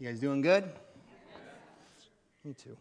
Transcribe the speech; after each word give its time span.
You 0.00 0.06
guys 0.06 0.20
doing 0.20 0.42
good? 0.42 0.62
Me 2.44 2.54
too. 2.54 2.76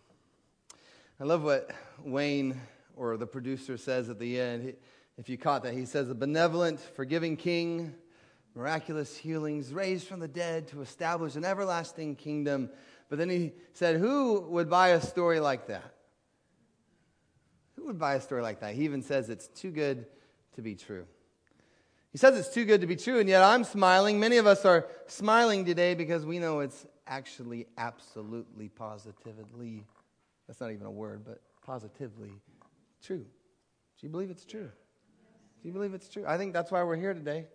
I 1.19 1.23
love 1.23 1.41
what 1.41 1.71
Wayne 2.03 2.61
or 2.95 3.17
the 3.17 3.25
producer 3.25 3.75
says 3.75 4.07
at 4.09 4.19
the 4.19 4.39
end. 4.39 4.75
If 5.17 5.27
you 5.27 5.35
caught 5.35 5.63
that, 5.63 5.73
he 5.73 5.85
says, 5.85 6.11
A 6.11 6.13
benevolent, 6.13 6.79
forgiving 6.79 7.35
king, 7.35 7.95
miraculous 8.53 9.17
healings, 9.17 9.73
raised 9.73 10.05
from 10.05 10.19
the 10.19 10.27
dead 10.27 10.67
to 10.67 10.83
establish 10.83 11.35
an 11.35 11.43
everlasting 11.43 12.17
kingdom. 12.17 12.69
But 13.09 13.17
then 13.17 13.31
he 13.31 13.53
said, 13.73 13.99
Who 13.99 14.41
would 14.41 14.69
buy 14.69 14.89
a 14.89 15.01
story 15.01 15.39
like 15.39 15.65
that? 15.69 15.95
Who 17.77 17.87
would 17.87 17.97
buy 17.97 18.13
a 18.13 18.21
story 18.21 18.43
like 18.43 18.59
that? 18.59 18.75
He 18.75 18.83
even 18.83 19.01
says 19.01 19.31
it's 19.31 19.47
too 19.47 19.71
good 19.71 20.05
to 20.53 20.61
be 20.61 20.75
true. 20.75 21.07
He 22.11 22.19
says 22.19 22.37
it's 22.37 22.53
too 22.53 22.65
good 22.65 22.81
to 22.81 22.87
be 22.87 22.95
true, 22.95 23.19
and 23.19 23.27
yet 23.27 23.41
I'm 23.41 23.63
smiling. 23.63 24.19
Many 24.19 24.37
of 24.37 24.45
us 24.45 24.65
are 24.65 24.85
smiling 25.07 25.65
today 25.65 25.95
because 25.95 26.23
we 26.23 26.37
know 26.37 26.59
it's 26.59 26.85
actually 27.07 27.67
absolutely 27.77 28.69
positively, 28.69 29.85
that's 30.47 30.61
not 30.61 30.71
even 30.71 30.85
a 30.85 30.91
word, 30.91 31.23
but 31.25 31.41
positively 31.65 32.31
true. 33.03 33.17
Do 33.99 34.05
you 34.05 34.09
believe 34.09 34.29
it's 34.29 34.45
true? 34.45 34.69
Do 35.61 35.67
you 35.67 35.73
believe 35.73 35.93
it's 35.93 36.07
true? 36.07 36.23
I 36.27 36.37
think 36.37 36.53
that's 36.53 36.71
why 36.71 36.83
we're 36.83 36.95
here 36.95 37.13
today, 37.13 37.45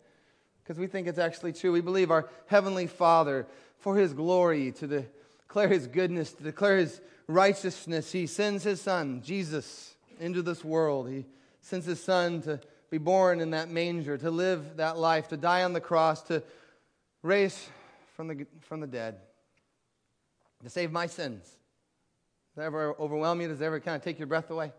because 0.62 0.78
we 0.78 0.86
think 0.86 1.06
it's 1.06 1.18
actually 1.18 1.52
true. 1.52 1.72
We 1.72 1.80
believe 1.80 2.10
our 2.10 2.28
Heavenly 2.46 2.86
Father, 2.86 3.46
for 3.78 3.96
His 3.96 4.12
glory, 4.12 4.72
to 4.72 4.86
declare 4.86 5.68
His 5.68 5.86
goodness, 5.86 6.32
to 6.32 6.42
declare 6.42 6.78
His 6.78 7.00
righteousness, 7.28 8.10
He 8.12 8.26
sends 8.26 8.64
His 8.64 8.80
Son, 8.80 9.22
Jesus, 9.22 9.94
into 10.18 10.42
this 10.42 10.64
world. 10.64 11.08
He 11.08 11.26
sends 11.60 11.86
His 11.86 12.02
Son 12.02 12.42
to 12.42 12.60
be 12.90 12.98
born 12.98 13.40
in 13.40 13.52
that 13.52 13.70
manger, 13.70 14.18
to 14.18 14.30
live 14.30 14.76
that 14.76 14.98
life, 14.98 15.28
to 15.28 15.36
die 15.36 15.62
on 15.62 15.72
the 15.72 15.80
cross, 15.80 16.22
to 16.24 16.42
raise 17.22 17.68
from 18.16 18.28
the, 18.28 18.46
from 18.60 18.80
the 18.80 18.86
dead, 18.86 19.16
to 20.62 20.70
save 20.70 20.92
my 20.92 21.06
sins. 21.06 21.42
Does 21.44 22.56
that 22.56 22.64
ever 22.64 22.94
overwhelm 22.98 23.40
you? 23.40 23.48
Does 23.48 23.58
that 23.60 23.66
ever 23.66 23.80
kind 23.80 23.96
of 23.96 24.02
take 24.02 24.18
your 24.18 24.28
breath 24.28 24.50
away? 24.50 24.72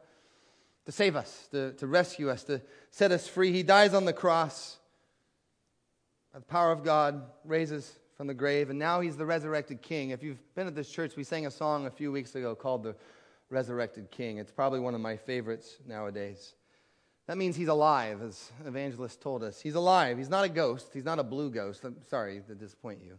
To 0.85 0.91
save 0.91 1.15
us, 1.15 1.47
to, 1.51 1.73
to 1.73 1.87
rescue 1.87 2.29
us, 2.29 2.43
to 2.43 2.61
set 2.91 3.11
us 3.11 3.27
free. 3.27 3.51
He 3.51 3.63
dies 3.63 3.93
on 3.93 4.05
the 4.05 4.13
cross. 4.13 4.77
By 6.33 6.39
the 6.39 6.45
power 6.45 6.71
of 6.71 6.83
God, 6.83 7.23
raises 7.45 7.99
from 8.17 8.27
the 8.27 8.33
grave, 8.33 8.69
and 8.69 8.77
now 8.77 9.01
he's 9.01 9.17
the 9.17 9.25
resurrected 9.25 9.81
king. 9.81 10.11
If 10.11 10.23
you've 10.23 10.39
been 10.55 10.67
at 10.67 10.75
this 10.75 10.89
church, 10.89 11.15
we 11.15 11.23
sang 11.23 11.45
a 11.45 11.51
song 11.51 11.85
a 11.85 11.91
few 11.91 12.11
weeks 12.11 12.35
ago 12.35 12.53
called 12.55 12.83
The 12.83 12.95
Resurrected 13.49 14.11
King. 14.11 14.37
It's 14.37 14.51
probably 14.51 14.79
one 14.79 14.93
of 14.95 15.01
my 15.01 15.15
favorites 15.15 15.77
nowadays. 15.87 16.55
That 17.27 17.37
means 17.37 17.55
he's 17.55 17.69
alive, 17.69 18.21
as 18.21 18.51
evangelist 18.65 19.21
told 19.21 19.43
us. 19.43 19.61
He's 19.61 19.75
alive. 19.75 20.17
He's 20.17 20.29
not 20.29 20.43
a 20.43 20.49
ghost. 20.49 20.89
He's 20.93 21.05
not 21.05 21.19
a 21.19 21.23
blue 21.23 21.49
ghost. 21.49 21.83
I'm 21.85 21.95
sorry 22.09 22.41
to 22.47 22.55
disappoint 22.55 22.99
you. 23.03 23.17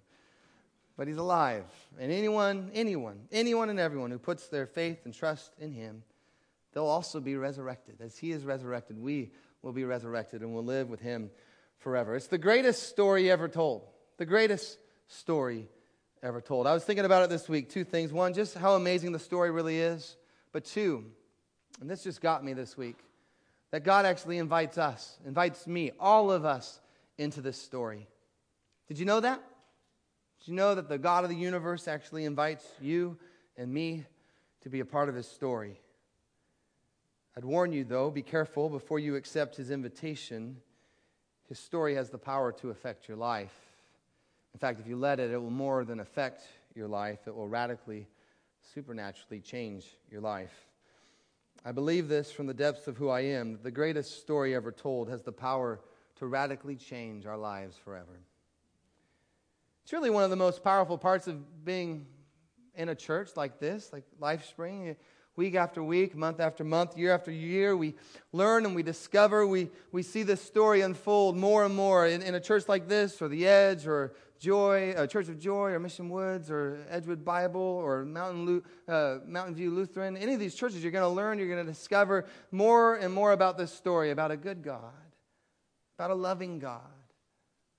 But 0.97 1.09
he's 1.09 1.17
alive. 1.17 1.65
And 1.99 2.13
anyone, 2.13 2.71
anyone, 2.73 3.21
anyone 3.33 3.69
and 3.69 3.81
everyone 3.81 4.11
who 4.11 4.19
puts 4.19 4.49
their 4.49 4.67
faith 4.67 5.01
and 5.05 5.13
trust 5.13 5.53
in 5.59 5.73
him, 5.73 6.03
they'll 6.73 6.87
also 6.87 7.21
be 7.21 7.37
resurrected. 7.37 7.97
As 8.01 8.17
he 8.17 8.31
is 8.31 8.45
resurrected, 8.45 8.99
we 8.99 9.33
will 9.63 9.73
be 9.73 9.85
resurrected 9.85 10.43
and 10.43 10.55
will 10.55 10.65
live 10.65 10.89
with 10.89 11.01
him 11.01 11.31
forever. 11.79 12.15
It's 12.15 12.29
the 12.29 12.39
greatest 12.39 12.89
story 12.89 13.31
ever 13.31 13.49
told. 13.49 13.89
The 14.19 14.27
greatest 14.27 14.79
story 15.09 15.69
ever 16.23 16.41
told. 16.41 16.67
I 16.67 16.75
was 16.75 16.85
thinking 16.85 17.05
about 17.05 17.25
it 17.25 17.31
this 17.31 17.49
week. 17.49 17.71
Two 17.71 17.85
things. 17.85 18.13
One, 18.13 18.33
just 18.33 18.55
how 18.55 18.75
amazing 18.75 19.13
the 19.13 19.19
story 19.19 19.51
really 19.51 19.79
is. 19.79 20.17
But 20.53 20.65
two, 20.65 21.05
and 21.81 21.91
this 21.91 22.05
just 22.05 22.21
got 22.21 22.45
me 22.45 22.53
this 22.53 22.77
week 22.77 22.97
that 23.73 23.83
God 23.83 24.07
actually 24.07 24.39
invites 24.39 24.79
us, 24.79 25.19
invites 25.27 25.67
me, 25.67 25.91
all 25.99 26.31
of 26.31 26.45
us, 26.45 26.81
into 27.19 27.41
this 27.41 27.61
story. 27.61 28.07
Did 28.87 29.01
you 29.01 29.05
know 29.05 29.19
that? 29.19 29.43
Did 30.45 30.51
you 30.51 30.57
know 30.57 30.75
that 30.75 30.91
the 30.91 30.99
God 30.99 31.25
of 31.25 31.31
the 31.31 31.37
universe 31.37 31.89
actually 31.89 32.27
invites 32.27 32.67
you 32.79 33.17
and 33.57 33.73
me 33.73 34.05
to 34.61 34.69
be 34.69 34.81
a 34.81 34.85
part 34.85 35.09
of 35.09 35.15
his 35.15 35.27
story? 35.27 35.81
I'd 37.35 37.47
warn 37.47 37.73
you, 37.73 37.83
though, 37.83 38.11
be 38.11 38.21
careful 38.21 38.69
before 38.69 38.99
you 38.99 39.17
accept 39.17 39.57
his 39.57 39.71
invitation. 39.71 40.59
His 41.49 41.59
story 41.59 41.95
has 41.95 42.11
the 42.11 42.19
power 42.19 42.53
to 42.53 42.69
affect 42.69 43.09
your 43.09 43.17
life. 43.17 43.55
In 44.53 44.59
fact, 44.61 44.81
if 44.81 44.87
you 44.87 44.97
let 44.97 45.19
it, 45.19 45.31
it 45.31 45.39
will 45.39 45.49
more 45.49 45.83
than 45.83 46.01
affect 46.01 46.43
your 46.75 46.89
life, 46.89 47.21
it 47.27 47.35
will 47.35 47.49
radically, 47.49 48.07
supernaturally 48.75 49.41
change 49.41 49.97
your 50.11 50.21
life. 50.21 50.69
I 51.65 51.73
believe 51.73 52.07
this 52.07 52.31
from 52.31 52.49
the 52.49 52.53
depths 52.53 52.87
of 52.87 52.99
who 52.99 53.09
I 53.09 53.21
am 53.21 53.53
that 53.53 53.63
the 53.63 53.71
greatest 53.71 54.21
story 54.21 54.55
ever 54.55 54.73
told 54.73 55.09
has 55.09 55.23
the 55.23 55.33
power 55.33 55.81
to 56.17 56.27
radically 56.27 56.77
change 56.77 57.25
our 57.25 57.39
lives 57.39 57.79
forever. 57.83 58.21
It's 59.85 59.93
really 59.93 60.09
one 60.09 60.25
of 60.25 60.31
the 60.31 60.37
most 60.37 60.65
powerful 60.65 60.97
parts 60.97 61.27
of 61.27 61.63
being 61.63 62.07
in 62.75 62.89
a 62.89 62.95
church 62.95 63.33
like 63.37 63.61
this, 63.61 63.93
like 63.93 64.05
LifeSpring. 64.19 64.97
Week 65.37 65.57
after 65.57 65.83
week, 65.83 66.17
month 66.17 66.41
after 66.41 66.65
month, 66.65 66.97
year 66.97 67.13
after 67.13 67.31
year, 67.31 67.77
we 67.77 67.95
learn 68.33 68.65
and 68.65 68.75
we 68.75 68.83
discover, 68.83 69.47
we, 69.47 69.69
we 69.93 70.03
see 70.03 70.23
this 70.23 70.41
story 70.41 70.81
unfold 70.81 71.37
more 71.37 71.67
and 71.67 71.75
more 71.75 72.07
in, 72.07 72.23
in 72.23 72.35
a 72.35 72.41
church 72.41 72.67
like 72.67 72.89
this, 72.89 73.21
or 73.21 73.29
The 73.29 73.47
Edge, 73.47 73.87
or 73.87 74.15
Joy, 74.39 74.93
uh, 74.93 75.07
Church 75.07 75.29
of 75.29 75.39
Joy, 75.39 75.73
or 75.73 75.81
Mission 75.81 76.09
Woods, 76.09 76.51
or 76.51 76.79
Edgewood 76.89 77.23
Bible, 77.23 77.61
or 77.61 78.07
Mountain, 78.07 78.63
uh, 78.89 79.19
Mountain 79.27 79.57
View 79.57 79.71
Lutheran. 79.71 80.17
Any 80.17 80.33
of 80.33 80.41
these 80.41 80.55
churches, 80.55 80.83
you're 80.83 80.93
going 80.93 81.03
to 81.03 81.09
learn, 81.09 81.39
you're 81.39 81.49
going 81.49 81.67
to 81.67 81.71
discover 81.71 82.27
more 82.53 82.95
and 82.95 83.13
more 83.13 83.33
about 83.33 83.59
this 83.59 83.73
story 83.73 84.13
about 84.13 84.31
a 84.31 84.37
good 84.37 84.63
God, 84.63 84.95
about 85.99 86.11
a 86.11 86.15
loving 86.15 86.59
God, 86.59 86.81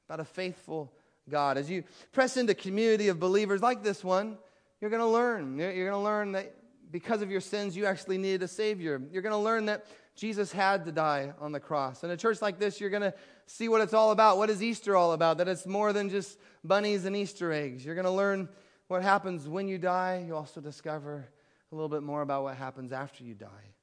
about 0.08 0.20
a 0.20 0.26
faithful 0.26 0.94
God. 1.30 1.58
As 1.58 1.70
you 1.70 1.84
press 2.12 2.38
into 2.38 2.54
community 2.54 3.08
of 3.08 3.20
believers 3.20 3.62
like 3.62 3.84
this 3.84 4.04
one, 4.04 4.38
you're 4.80 4.90
going 4.90 5.02
to 5.02 5.08
learn. 5.08 5.58
You're 5.58 5.90
going 5.90 5.92
to 5.92 5.98
learn 5.98 6.32
that 6.34 6.56
because 6.92 7.22
of 7.22 7.32
your 7.32 7.42
sins, 7.42 7.76
you 7.76 7.86
actually 7.86 8.18
needed 8.18 8.44
a 8.44 8.48
Savior. 8.48 9.02
You're 9.12 9.22
going 9.22 9.34
to 9.34 9.38
learn 9.38 9.66
that 9.66 9.86
Jesus 10.16 10.52
had 10.52 10.86
to 10.86 10.92
die 10.92 11.34
on 11.40 11.52
the 11.52 11.60
cross. 11.60 12.04
In 12.04 12.10
a 12.10 12.18
church 12.18 12.42
like 12.42 12.60
this, 12.60 12.80
you're 12.80 12.90
going 12.90 13.02
to 13.02 13.14
see 13.48 13.68
what 13.68 13.82
it's 13.82 13.94
all 13.94 14.12
about. 14.12 14.38
What 14.38 14.50
is 14.50 14.64
Easter 14.64 14.96
all 14.96 15.14
about? 15.14 15.40
That 15.40 15.48
it's 15.48 15.66
more 15.66 15.92
than 15.94 16.10
just 16.10 16.38
bunnies 16.64 17.06
and 17.06 17.16
Easter 17.16 17.52
eggs. 17.52 17.84
You're 17.84 17.96
going 17.96 18.06
to 18.06 18.12
learn 18.12 18.48
what 18.88 19.02
happens 19.02 19.48
when 19.48 19.68
you 19.68 19.78
die. 19.78 20.24
You 20.26 20.36
also 20.36 20.62
discover 20.62 21.28
a 21.72 21.76
little 21.76 21.90
bit 21.90 22.04
more 22.04 22.22
about 22.22 22.44
what 22.44 22.56
happens 22.56 22.92
after 22.92 23.24
you 23.24 23.34
die. 23.34 23.74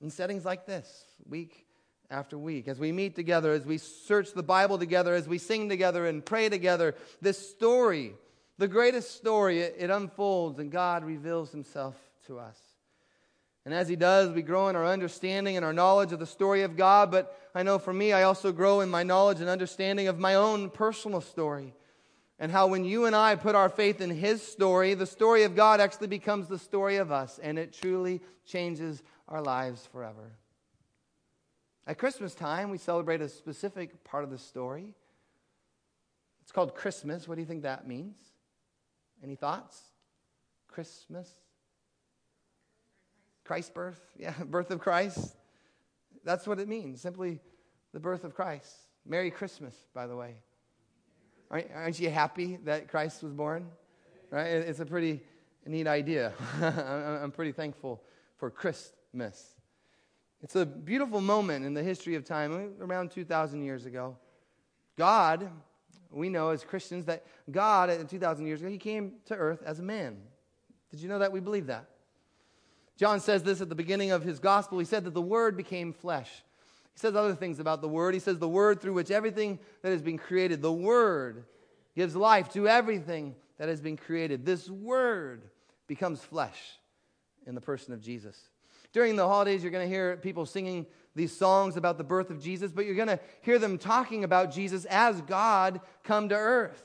In 0.00 0.10
settings 0.10 0.44
like 0.44 0.66
this, 0.66 1.04
week 1.28 1.66
after 2.14 2.38
week, 2.38 2.68
as 2.68 2.78
we 2.78 2.92
meet 2.92 3.16
together, 3.16 3.52
as 3.52 3.66
we 3.66 3.76
search 3.76 4.32
the 4.32 4.42
Bible 4.42 4.78
together, 4.78 5.14
as 5.14 5.26
we 5.26 5.36
sing 5.36 5.68
together 5.68 6.06
and 6.06 6.24
pray 6.24 6.48
together, 6.48 6.94
this 7.20 7.50
story, 7.50 8.14
the 8.56 8.68
greatest 8.68 9.16
story, 9.16 9.60
it, 9.60 9.74
it 9.78 9.90
unfolds 9.90 10.60
and 10.60 10.70
God 10.70 11.04
reveals 11.04 11.50
himself 11.50 11.96
to 12.28 12.38
us. 12.38 12.58
And 13.64 13.74
as 13.74 13.88
he 13.88 13.96
does, 13.96 14.30
we 14.30 14.42
grow 14.42 14.68
in 14.68 14.76
our 14.76 14.86
understanding 14.86 15.56
and 15.56 15.64
our 15.64 15.72
knowledge 15.72 16.12
of 16.12 16.20
the 16.20 16.26
story 16.26 16.62
of 16.62 16.76
God. 16.76 17.10
But 17.10 17.36
I 17.54 17.62
know 17.62 17.78
for 17.78 17.92
me, 17.92 18.12
I 18.12 18.24
also 18.24 18.52
grow 18.52 18.80
in 18.80 18.90
my 18.90 19.02
knowledge 19.02 19.40
and 19.40 19.48
understanding 19.48 20.06
of 20.06 20.18
my 20.18 20.34
own 20.34 20.70
personal 20.70 21.20
story. 21.20 21.74
And 22.38 22.52
how 22.52 22.66
when 22.66 22.84
you 22.84 23.06
and 23.06 23.16
I 23.16 23.36
put 23.36 23.54
our 23.54 23.70
faith 23.70 24.00
in 24.00 24.10
his 24.10 24.42
story, 24.42 24.94
the 24.94 25.06
story 25.06 25.44
of 25.44 25.56
God 25.56 25.80
actually 25.80 26.08
becomes 26.08 26.46
the 26.46 26.58
story 26.58 26.96
of 26.96 27.10
us. 27.10 27.40
And 27.42 27.58
it 27.58 27.72
truly 27.72 28.20
changes 28.44 29.02
our 29.28 29.40
lives 29.40 29.86
forever. 29.90 30.32
At 31.86 31.98
Christmas 31.98 32.34
time, 32.34 32.70
we 32.70 32.78
celebrate 32.78 33.20
a 33.20 33.28
specific 33.28 34.04
part 34.04 34.24
of 34.24 34.30
the 34.30 34.38
story. 34.38 34.94
It's 36.42 36.52
called 36.52 36.74
Christmas. 36.74 37.28
What 37.28 37.34
do 37.34 37.42
you 37.42 37.46
think 37.46 37.62
that 37.62 37.86
means? 37.86 38.16
Any 39.22 39.34
thoughts? 39.34 39.80
Christmas? 40.68 41.28
Christ's 43.44 43.70
birth, 43.70 44.00
yeah, 44.18 44.34
birth 44.46 44.70
of 44.70 44.80
Christ. 44.80 45.36
That's 46.24 46.46
what 46.46 46.58
it 46.58 46.68
means, 46.68 47.00
simply 47.00 47.40
the 47.92 48.00
birth 48.00 48.24
of 48.24 48.34
Christ. 48.34 48.74
Merry 49.06 49.30
Christmas, 49.30 49.74
by 49.94 50.06
the 50.06 50.16
way. 50.16 50.36
Aren't, 51.50 52.00
you 52.00 52.10
happy 52.10 52.58
that 52.64 52.88
Christ 52.88 53.22
was 53.22 53.32
born? 53.32 53.68
Right? 54.30 54.46
It's 54.46 54.80
a 54.80 54.86
pretty 54.86 55.22
neat 55.66 55.86
idea. 55.86 56.32
I'm 56.60 57.30
pretty 57.30 57.52
thankful 57.52 58.02
for 58.38 58.50
Christmas. 58.50 59.54
It's 60.44 60.56
a 60.56 60.66
beautiful 60.66 61.22
moment 61.22 61.64
in 61.64 61.72
the 61.72 61.82
history 61.82 62.16
of 62.16 62.24
time, 62.26 62.74
around 62.78 63.10
2,000 63.10 63.62
years 63.62 63.86
ago. 63.86 64.18
God, 64.94 65.48
we 66.10 66.28
know 66.28 66.50
as 66.50 66.62
Christians 66.62 67.06
that 67.06 67.24
God, 67.50 68.10
2,000 68.10 68.46
years 68.46 68.60
ago, 68.60 68.68
He 68.68 68.76
came 68.76 69.14
to 69.24 69.34
earth 69.34 69.62
as 69.64 69.78
a 69.78 69.82
man. 69.82 70.18
Did 70.90 71.00
you 71.00 71.08
know 71.08 71.18
that? 71.20 71.32
We 71.32 71.40
believe 71.40 71.68
that. 71.68 71.86
John 72.98 73.20
says 73.20 73.42
this 73.42 73.62
at 73.62 73.70
the 73.70 73.74
beginning 73.74 74.10
of 74.10 74.22
his 74.22 74.38
gospel. 74.38 74.78
He 74.78 74.84
said 74.84 75.04
that 75.04 75.14
the 75.14 75.22
Word 75.22 75.56
became 75.56 75.94
flesh. 75.94 76.30
He 76.92 76.98
says 76.98 77.16
other 77.16 77.34
things 77.34 77.58
about 77.58 77.80
the 77.80 77.88
Word. 77.88 78.12
He 78.12 78.20
says 78.20 78.38
the 78.38 78.46
Word 78.46 78.82
through 78.82 78.92
which 78.92 79.10
everything 79.10 79.58
that 79.80 79.92
has 79.92 80.02
been 80.02 80.18
created, 80.18 80.60
the 80.60 80.70
Word 80.70 81.46
gives 81.96 82.14
life 82.14 82.52
to 82.52 82.68
everything 82.68 83.34
that 83.56 83.70
has 83.70 83.80
been 83.80 83.96
created. 83.96 84.44
This 84.44 84.68
Word 84.68 85.44
becomes 85.86 86.20
flesh 86.20 86.78
in 87.46 87.54
the 87.54 87.62
person 87.62 87.94
of 87.94 88.02
Jesus. 88.02 88.38
During 88.94 89.16
the 89.16 89.26
holidays, 89.26 89.60
you're 89.64 89.72
going 89.72 89.86
to 89.86 89.92
hear 89.92 90.16
people 90.16 90.46
singing 90.46 90.86
these 91.16 91.36
songs 91.36 91.76
about 91.76 91.98
the 91.98 92.04
birth 92.04 92.30
of 92.30 92.40
Jesus, 92.40 92.70
but 92.70 92.86
you're 92.86 92.94
going 92.94 93.08
to 93.08 93.18
hear 93.42 93.58
them 93.58 93.76
talking 93.76 94.22
about 94.22 94.52
Jesus 94.52 94.84
as 94.84 95.20
God 95.22 95.80
come 96.04 96.28
to 96.28 96.36
earth. 96.36 96.80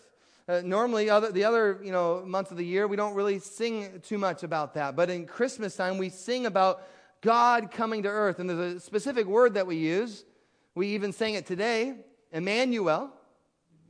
Uh, 0.48 0.62
normally, 0.66 1.12
other, 1.12 1.32
the 1.32 1.44
other 1.44 1.80
you 1.84 1.92
know, 1.92 2.24
months 2.26 2.50
of 2.50 2.58
the 2.58 2.66
year, 2.66 2.88
we 2.88 2.96
don't 2.96 3.14
really 3.14 3.38
sing 3.38 4.02
too 4.02 4.18
much 4.18 4.42
about 4.42 4.74
that. 4.74 4.96
But 4.96 5.12
in 5.12 5.28
Christmas 5.28 5.76
time, 5.76 6.00
we 6.00 6.10
sing 6.10 6.48
about 6.48 6.82
God 7.22 7.70
coming 7.70 8.02
to 8.02 8.10
earth. 8.10 8.40
And 8.40 8.50
there's 8.50 8.78
a 8.78 8.80
specific 8.80 9.28
word 9.28 9.54
that 9.54 9.68
we 9.68 9.76
use. 9.76 10.26
We 10.74 10.88
even 10.88 11.14
sang 11.14 11.36
it 11.36 11.46
today 11.46 11.94
Emmanuel. 12.32 13.12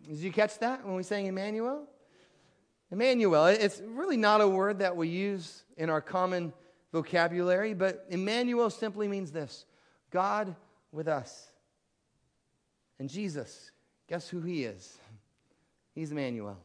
Did 0.05 0.17
you 0.17 0.33
catch 0.33 0.59
that 0.59 0.85
when 0.85 0.95
we 0.95 1.03
sang 1.03 1.27
Emmanuel? 1.27 1.87
Emmanuel. 2.91 3.45
It's 3.45 3.81
really 3.85 4.17
not 4.17 4.41
a 4.41 4.47
word 4.47 4.79
that 4.79 4.97
we 4.97 5.07
use 5.07 5.63
in 5.77 5.89
our 5.89 6.01
common 6.01 6.51
vocabulary, 6.91 7.73
but 7.73 8.05
Emmanuel 8.09 8.69
simply 8.69 9.07
means 9.07 9.31
this 9.31 9.65
God 10.11 10.55
with 10.91 11.07
us. 11.07 11.47
And 12.99 13.09
Jesus, 13.09 13.71
guess 14.07 14.27
who 14.27 14.41
he 14.41 14.63
is? 14.63 14.97
He's 15.95 16.11
Emmanuel. 16.11 16.57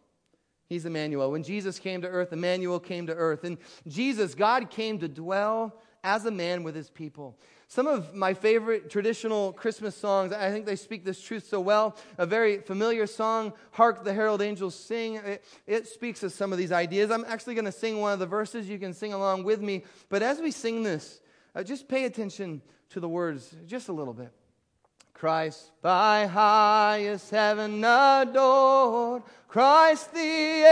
He's 0.68 0.86
Emmanuel. 0.86 1.30
When 1.30 1.42
Jesus 1.42 1.78
came 1.78 2.00
to 2.02 2.08
earth, 2.08 2.32
Emmanuel 2.32 2.80
came 2.80 3.06
to 3.06 3.14
earth. 3.14 3.44
And 3.44 3.58
Jesus, 3.86 4.34
God 4.34 4.70
came 4.70 4.98
to 5.00 5.08
dwell 5.08 5.80
as 6.02 6.24
a 6.24 6.30
man 6.30 6.62
with 6.62 6.74
his 6.74 6.90
people. 6.90 7.38
Some 7.68 7.86
of 7.86 8.14
my 8.14 8.34
favorite 8.34 8.90
traditional 8.90 9.52
Christmas 9.52 9.96
songs, 9.96 10.32
I 10.32 10.50
think 10.50 10.66
they 10.66 10.76
speak 10.76 11.04
this 11.04 11.20
truth 11.20 11.46
so 11.48 11.60
well. 11.60 11.96
A 12.18 12.26
very 12.26 12.58
familiar 12.58 13.06
song, 13.06 13.52
Hark 13.72 14.04
the 14.04 14.12
Herald 14.12 14.42
Angels 14.42 14.74
Sing, 14.74 15.16
it, 15.16 15.44
it 15.66 15.86
speaks 15.86 16.22
of 16.22 16.32
some 16.32 16.52
of 16.52 16.58
these 16.58 16.72
ideas. 16.72 17.10
I'm 17.10 17.24
actually 17.26 17.54
going 17.54 17.64
to 17.64 17.72
sing 17.72 18.00
one 18.00 18.12
of 18.12 18.18
the 18.18 18.26
verses. 18.26 18.68
You 18.68 18.78
can 18.78 18.92
sing 18.92 19.12
along 19.12 19.44
with 19.44 19.60
me. 19.60 19.84
But 20.08 20.22
as 20.22 20.40
we 20.40 20.50
sing 20.50 20.82
this, 20.82 21.20
uh, 21.54 21.62
just 21.62 21.88
pay 21.88 22.04
attention 22.04 22.62
to 22.90 23.00
the 23.00 23.08
words 23.08 23.54
just 23.66 23.88
a 23.88 23.92
little 23.92 24.14
bit. 24.14 24.32
Christ 25.14 25.70
by 25.80 26.26
highest 26.26 27.30
heaven 27.30 27.82
adored, 27.82 29.22
Christ 29.48 30.12
the 30.12 30.64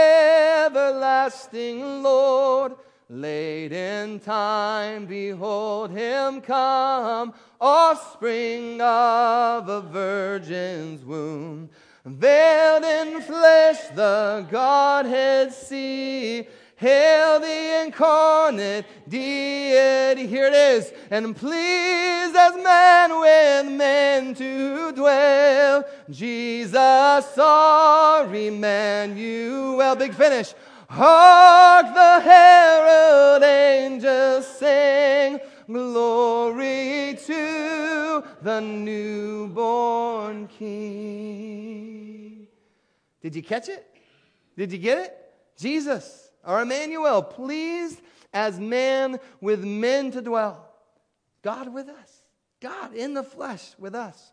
everlasting 0.67 2.03
Lord. 2.03 2.73
Late 3.13 3.71
in 3.71 4.19
time, 4.21 5.05
behold 5.05 5.91
him 5.91 6.41
come, 6.41 7.31
offspring 7.61 8.81
of 8.81 9.69
a 9.69 9.81
virgin's 9.81 11.05
womb. 11.05 11.69
Veiled 12.03 12.83
in 12.83 13.21
flesh, 13.21 13.77
the 13.89 14.47
Godhead 14.49 15.53
see. 15.53 16.47
Hail 16.75 17.39
the 17.39 17.83
incarnate 17.85 18.87
deity. 19.07 20.25
Here 20.25 20.47
it 20.47 20.55
is. 20.55 20.91
And 21.11 21.35
pleased 21.35 22.35
as 22.35 22.55
man 22.63 23.19
with 23.19 23.77
men 23.77 24.33
to 24.33 24.91
dwell. 24.91 25.85
Jesus, 26.09 27.37
our 27.37 28.35
Emmanuel. 28.35 29.95
Big 29.95 30.15
finish. 30.15 30.55
Hark 30.95 31.87
the 31.95 32.19
herald 32.21 33.41
angels 33.41 34.45
sing, 34.59 35.39
glory 35.65 37.17
to 37.25 38.23
the 38.43 38.61
newborn 38.61 40.47
King. 40.49 42.45
Did 43.23 43.35
you 43.35 43.41
catch 43.41 43.69
it? 43.69 43.87
Did 44.55 44.71
you 44.71 44.77
get 44.77 44.99
it? 44.99 45.17
Jesus, 45.57 46.29
our 46.45 46.61
Emmanuel, 46.61 47.23
pleased 47.23 47.99
as 48.31 48.59
man 48.59 49.19
with 49.41 49.63
men 49.63 50.11
to 50.11 50.21
dwell. 50.21 50.69
God 51.41 51.73
with 51.73 51.89
us. 51.89 52.21
God 52.61 52.93
in 52.93 53.15
the 53.15 53.23
flesh 53.23 53.73
with 53.79 53.95
us. 53.95 54.31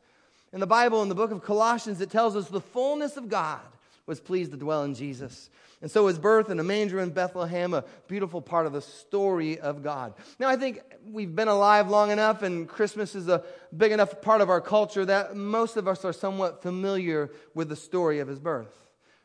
In 0.52 0.60
the 0.60 0.66
Bible, 0.66 1.02
in 1.02 1.08
the 1.08 1.14
book 1.14 1.30
of 1.30 1.42
Colossians, 1.42 2.02
it 2.02 2.10
tells 2.10 2.36
us 2.36 2.48
the 2.48 2.60
fullness 2.60 3.16
of 3.16 3.30
God 3.30 3.62
was 4.04 4.20
pleased 4.20 4.50
to 4.50 4.58
dwell 4.58 4.84
in 4.84 4.94
Jesus. 4.94 5.48
And 5.82 5.90
so 5.90 6.06
his 6.08 6.18
birth 6.18 6.50
in 6.50 6.60
a 6.60 6.64
manger 6.64 7.00
in 7.00 7.10
Bethlehem, 7.10 7.72
a 7.72 7.84
beautiful 8.06 8.42
part 8.42 8.66
of 8.66 8.72
the 8.72 8.82
story 8.82 9.58
of 9.58 9.82
God. 9.82 10.12
Now, 10.38 10.48
I 10.48 10.56
think 10.56 10.80
we've 11.06 11.34
been 11.34 11.48
alive 11.48 11.88
long 11.88 12.10
enough, 12.10 12.42
and 12.42 12.68
Christmas 12.68 13.14
is 13.14 13.28
a 13.28 13.44
big 13.74 13.90
enough 13.90 14.20
part 14.20 14.42
of 14.42 14.50
our 14.50 14.60
culture 14.60 15.06
that 15.06 15.36
most 15.36 15.78
of 15.78 15.88
us 15.88 16.04
are 16.04 16.12
somewhat 16.12 16.62
familiar 16.62 17.30
with 17.54 17.70
the 17.70 17.76
story 17.76 18.18
of 18.18 18.28
his 18.28 18.38
birth. 18.38 18.74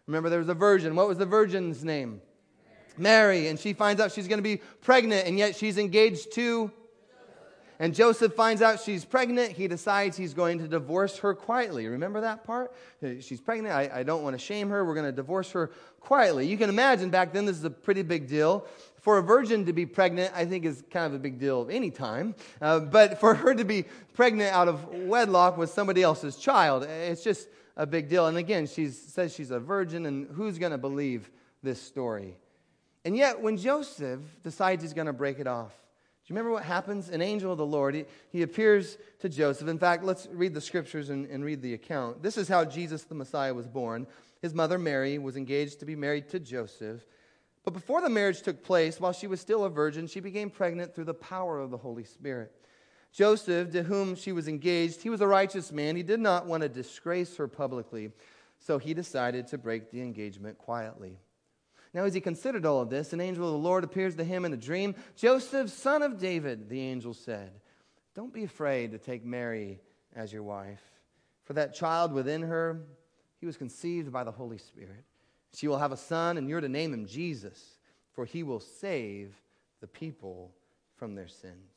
Remember, 0.08 0.30
there 0.30 0.40
was 0.40 0.48
a 0.48 0.54
virgin. 0.54 0.96
What 0.96 1.10
was 1.10 1.18
the 1.18 1.26
virgin's 1.26 1.84
name? 1.84 2.22
Mary. 2.98 3.48
And 3.48 3.60
she 3.60 3.74
finds 3.74 4.00
out 4.00 4.14
she's 4.14 4.30
going 4.30 4.40
to 4.40 4.44
be 4.44 4.62
pregnant, 4.82 5.28
and 5.28 5.38
yet 5.38 5.58
she's 5.58 5.78
engaged 5.78 6.34
to 6.36 6.72
and 7.80 7.94
Joseph 7.94 8.34
finds 8.34 8.62
out 8.62 8.80
she's 8.80 9.04
pregnant. 9.06 9.52
He 9.52 9.68
decides 9.68 10.16
he's 10.16 10.34
going 10.34 10.60
to 10.60 10.68
divorce 10.68 11.18
her 11.20 11.34
quietly. 11.34 11.88
Remember 11.88 12.22
that 12.22 12.44
part? 12.44 12.74
She's 13.20 13.42
pregnant. 13.42 13.76
I, 13.76 13.90
I 13.94 14.04
don't 14.04 14.24
want 14.24 14.34
to 14.34 14.44
shame 14.44 14.70
her. 14.70 14.86
We're 14.86 14.94
going 14.94 15.06
to 15.06 15.12
divorce 15.12 15.52
her 15.52 15.72
quietly. 16.00 16.48
You 16.48 16.58
can 16.58 16.70
imagine 16.70 17.10
back 17.10 17.34
then 17.34 17.46
this 17.46 17.58
is 17.58 17.64
a 17.64 17.70
pretty 17.70 18.04
big 18.04 18.28
deal. 18.28 18.66
For 19.02 19.20
a 19.20 19.22
virgin 19.22 19.66
to 19.66 19.74
be 19.74 19.86
pregnant, 19.86 20.34
I 20.36 20.46
think 20.46 20.66
is 20.66 20.84
kind 20.90 21.06
of 21.06 21.14
a 21.14 21.20
big 21.20 21.40
deal 21.40 21.68
any 21.70 21.92
time. 21.92 22.34
Uh, 22.62 22.80
but 22.80 23.20
for 23.20 23.36
her 23.36 23.54
to 23.54 23.64
be 23.64 23.86
pregnant 24.14 24.52
out 24.52 24.68
of 24.68 24.88
wedlock 24.90 25.58
with 25.58 25.70
somebody 25.70 26.02
else's 26.02 26.38
child, 26.38 26.84
it's 26.84 27.24
just 27.24 27.48
a 27.78 27.86
big 27.86 28.10
deal. 28.10 28.28
And 28.28 28.38
again, 28.38 28.66
she 28.66 28.90
says 28.90 29.34
she's 29.34 29.52
a 29.52 29.60
virgin, 29.60 30.06
and 30.06 30.28
who's 30.32 30.58
going 30.58 30.72
to 30.72 30.78
believe 30.78 31.30
this 31.62 31.82
story? 31.82 32.38
And 33.04 33.16
yet, 33.16 33.40
when 33.40 33.58
Joseph 33.58 34.22
decides 34.42 34.82
he's 34.82 34.94
going 34.94 35.06
to 35.06 35.14
break 35.14 35.40
it 35.40 35.46
off, 35.46 35.74
do 36.26 36.34
you 36.34 36.38
remember 36.38 36.54
what 36.54 36.64
happens? 36.64 37.10
An 37.10 37.22
angel 37.22 37.52
of 37.52 37.60
the 37.60 37.66
Lord, 37.68 37.94
he, 37.94 38.06
he 38.32 38.42
appears 38.42 38.98
to 39.20 39.30
Joseph. 39.30 39.68
In 39.68 39.78
fact, 39.78 40.04
let's 40.04 40.28
read 40.32 40.56
the 40.56 40.62
scriptures 40.62 41.12
and, 41.12 41.28
and 41.28 41.46
read 41.46 41.62
the 41.62 41.76
account. 41.76 42.24
This 42.24 42.36
is 42.36 42.48
how 42.48 42.66
Jesus 42.66 43.04
the 43.04 43.14
Messiah 43.14 43.54
was 43.54 43.68
born. 43.68 44.08
His 44.42 44.52
mother, 44.52 44.80
Mary, 44.80 45.20
was 45.20 45.38
engaged 45.38 45.80
to 45.82 45.86
be 45.86 45.96
married 45.96 46.28
to 46.30 46.40
Joseph. 46.40 47.06
But 47.64 47.76
before 47.76 48.02
the 48.02 48.10
marriage 48.10 48.42
took 48.42 48.64
place, 48.64 49.00
while 49.00 49.14
she 49.14 49.28
was 49.28 49.40
still 49.40 49.66
a 49.66 49.70
virgin, 49.70 50.08
she 50.08 50.20
became 50.20 50.50
pregnant 50.50 50.96
through 50.96 51.04
the 51.04 51.14
power 51.14 51.60
of 51.60 51.70
the 51.70 51.78
Holy 51.78 52.04
Spirit. 52.04 52.52
Joseph, 53.12 53.72
to 53.74 53.84
whom 53.84 54.16
she 54.16 54.32
was 54.32 54.48
engaged, 54.48 55.04
he 55.04 55.12
was 55.12 55.22
a 55.22 55.28
righteous 55.28 55.72
man. 55.72 55.96
He 55.96 56.02
did 56.02 56.20
not 56.20 56.48
want 56.48 56.64
to 56.64 56.70
disgrace 56.70 57.38
her 57.38 57.48
publicly, 57.48 58.12
so 58.58 58.80
he 58.80 58.96
decided 58.96 59.46
to 59.50 59.60
break 59.60 59.92
the 59.92 60.02
engagement 60.02 60.58
quietly. 60.58 61.20
Now, 61.96 62.04
as 62.04 62.14
he 62.14 62.20
considered 62.20 62.66
all 62.66 62.82
of 62.82 62.90
this, 62.90 63.14
an 63.14 63.22
angel 63.22 63.46
of 63.46 63.54
the 63.54 63.58
Lord 63.58 63.86
appears 63.86 64.18
to 64.18 64.24
him 64.26 64.44
in 64.44 64.52
a 64.52 64.58
dream. 64.58 64.96
Joseph, 65.16 65.70
son 65.70 66.02
of 66.02 66.20
David, 66.20 66.68
the 66.68 66.82
angel 66.82 67.14
said, 67.14 67.52
Don't 68.14 68.34
be 68.34 68.44
afraid 68.44 68.92
to 68.92 68.98
take 68.98 69.24
Mary 69.24 69.80
as 70.14 70.34
your 70.34 70.44
wife, 70.44 70.84
for 71.46 71.54
that 71.54 71.74
child 71.74 72.12
within 72.12 72.42
her, 72.42 72.82
he 73.40 73.46
was 73.46 73.56
conceived 73.56 74.12
by 74.12 74.26
the 74.26 74.32
Holy 74.32 74.58
Spirit. 74.58 75.06
She 75.54 75.70
will 75.70 75.78
have 75.78 75.94
a 75.94 75.98
son, 75.98 76.38
and 76.38 76.50
you're 76.50 76.60
to 76.60 76.68
name 76.68 76.94
him 76.94 77.06
Jesus, 77.06 77.78
for 78.12 78.26
he 78.26 78.44
will 78.44 78.60
save 78.60 79.34
the 79.80 79.88
people 79.88 80.52
from 80.98 81.16
their 81.16 81.30
sins. 81.30 81.72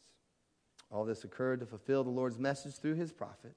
All 0.90 1.04
this 1.04 1.22
occurred 1.22 1.60
to 1.60 1.66
fulfill 1.66 2.02
the 2.02 2.10
Lord's 2.10 2.40
message 2.40 2.74
through 2.74 2.96
his 2.96 3.12
prophet. 3.12 3.54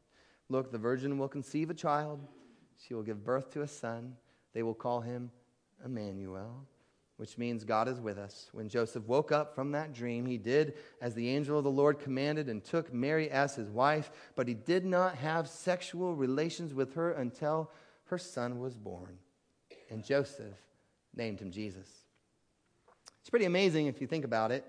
Look, 0.47 0.71
the 0.71 0.77
virgin 0.77 1.17
will 1.17 1.27
conceive 1.27 1.71
a 1.71 1.73
child, 1.73 2.19
she 2.77 2.93
will 2.93 3.01
give 3.01 3.23
birth 3.23 3.51
to 3.53 3.63
a 3.63 3.67
son. 3.67 4.15
They 4.53 4.61
will 4.61 4.75
call 4.75 5.01
him 5.01 5.31
Emmanuel, 5.85 6.65
which 7.17 7.37
means 7.37 7.63
God 7.63 7.87
is 7.87 7.99
with 7.99 8.17
us. 8.17 8.49
When 8.51 8.69
Joseph 8.69 9.07
woke 9.07 9.31
up 9.31 9.53
from 9.53 9.71
that 9.71 9.93
dream, 9.93 10.25
he 10.25 10.37
did 10.37 10.75
as 11.01 11.13
the 11.13 11.29
angel 11.29 11.57
of 11.57 11.63
the 11.63 11.71
Lord 11.71 11.99
commanded 11.99 12.49
and 12.49 12.63
took 12.63 12.93
Mary 12.93 13.29
as 13.29 13.55
his 13.55 13.69
wife, 13.69 14.11
but 14.35 14.47
he 14.47 14.53
did 14.53 14.85
not 14.85 15.15
have 15.15 15.47
sexual 15.47 16.15
relations 16.15 16.73
with 16.73 16.95
her 16.95 17.11
until 17.11 17.69
her 18.05 18.17
son 18.17 18.59
was 18.59 18.75
born. 18.75 19.17
And 19.89 20.03
Joseph 20.03 20.57
named 21.15 21.39
him 21.39 21.51
Jesus. 21.51 21.87
It's 23.19 23.29
pretty 23.29 23.45
amazing 23.45 23.87
if 23.87 24.01
you 24.01 24.07
think 24.07 24.25
about 24.25 24.51
it. 24.51 24.65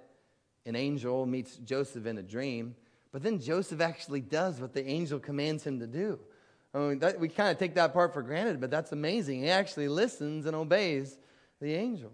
An 0.67 0.77
angel 0.77 1.27
meets 1.27 1.57
Joseph 1.57 2.07
in 2.07 2.19
a 2.19 2.23
dream, 2.23 2.77
but 3.11 3.23
then 3.23 3.41
Joseph 3.41 3.81
actually 3.81 4.21
does 4.21 4.61
what 4.61 4.73
the 4.73 4.87
angel 4.87 5.19
commands 5.19 5.65
him 5.65 5.81
to 5.81 5.87
do. 5.87 6.19
I 6.75 6.79
mean, 6.79 6.99
that, 7.01 7.21
we 7.21 7.29
kind 7.29 7.51
of 7.51 7.59
take 7.59 7.75
that 7.75 7.93
part 7.93 8.15
for 8.15 8.23
granted, 8.23 8.61
but 8.61 8.71
that's 8.71 8.93
amazing. 8.93 9.43
He 9.43 9.51
actually 9.51 9.89
listens 9.89 10.47
and 10.47 10.57
obeys 10.57 11.19
the 11.61 11.75
angel. 11.75 12.13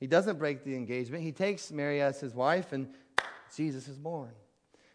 He 0.00 0.06
doesn't 0.06 0.38
break 0.38 0.64
the 0.64 0.74
engagement. 0.74 1.22
He 1.22 1.32
takes 1.32 1.70
Mary 1.70 2.00
as 2.00 2.20
his 2.20 2.34
wife, 2.34 2.72
and 2.72 2.88
Jesus 3.56 3.88
is 3.88 3.96
born. 3.96 4.30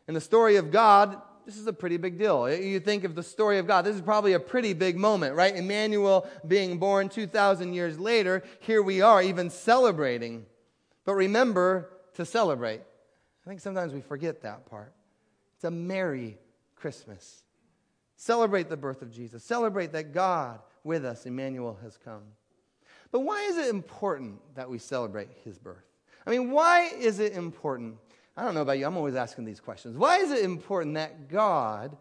In 0.07 0.13
the 0.13 0.21
story 0.21 0.57
of 0.57 0.71
God, 0.71 1.21
this 1.45 1.57
is 1.57 1.65
a 1.65 1.73
pretty 1.73 1.97
big 1.97 2.19
deal. 2.19 2.51
You 2.51 2.79
think 2.79 3.05
of 3.05 3.15
the 3.15 3.23
story 3.23 3.57
of 3.57 3.65
God, 3.65 3.83
this 3.83 3.95
is 3.95 4.01
probably 4.01 4.33
a 4.33 4.39
pretty 4.39 4.73
big 4.73 4.97
moment, 4.97 5.35
right? 5.35 5.55
Emmanuel 5.55 6.27
being 6.45 6.77
born 6.77 7.09
2,000 7.09 7.73
years 7.73 7.97
later, 7.97 8.43
here 8.59 8.83
we 8.83 9.01
are 9.01 9.21
even 9.21 9.49
celebrating. 9.49 10.45
But 11.05 11.15
remember 11.15 11.89
to 12.15 12.25
celebrate. 12.25 12.81
I 13.45 13.49
think 13.49 13.61
sometimes 13.61 13.93
we 13.93 14.01
forget 14.01 14.41
that 14.43 14.65
part. 14.65 14.93
It's 15.55 15.63
a 15.63 15.71
Merry 15.71 16.37
Christmas. 16.75 17.43
Celebrate 18.19 18.67
the 18.67 18.75
birth 18.75 19.01
of 19.01 19.13
Jesus. 19.13 19.45
Celebrate 19.45 19.93
that 19.93 20.13
God 20.13 20.59
with 20.83 21.05
us, 21.05 21.25
Emmanuel, 21.25 21.79
has 21.81 21.95
come. 21.95 22.23
But 23.11 23.21
why 23.21 23.43
is 23.43 23.57
it 23.57 23.69
important 23.69 24.41
that 24.55 24.69
we 24.69 24.77
celebrate 24.77 25.29
his 25.45 25.57
birth? 25.57 25.85
I 26.27 26.31
mean, 26.31 26.51
why 26.51 26.89
is 26.99 27.21
it 27.21 27.31
important? 27.31 27.95
I 28.35 28.43
don't 28.43 28.55
know 28.55 28.61
about 28.61 28.77
you, 28.77 28.85
I'm 28.85 28.97
always 28.97 29.15
asking 29.15 29.45
these 29.45 29.61
questions. 29.61 29.95
Why 29.95 30.17
is 30.17 30.31
it 30.31 30.43
important 30.43 30.95
that 30.95 31.29
God 31.29 31.95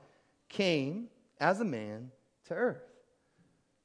came 0.48 1.06
as 1.38 1.60
a 1.60 1.64
man 1.64 2.10
to 2.46 2.54
earth? 2.54 2.82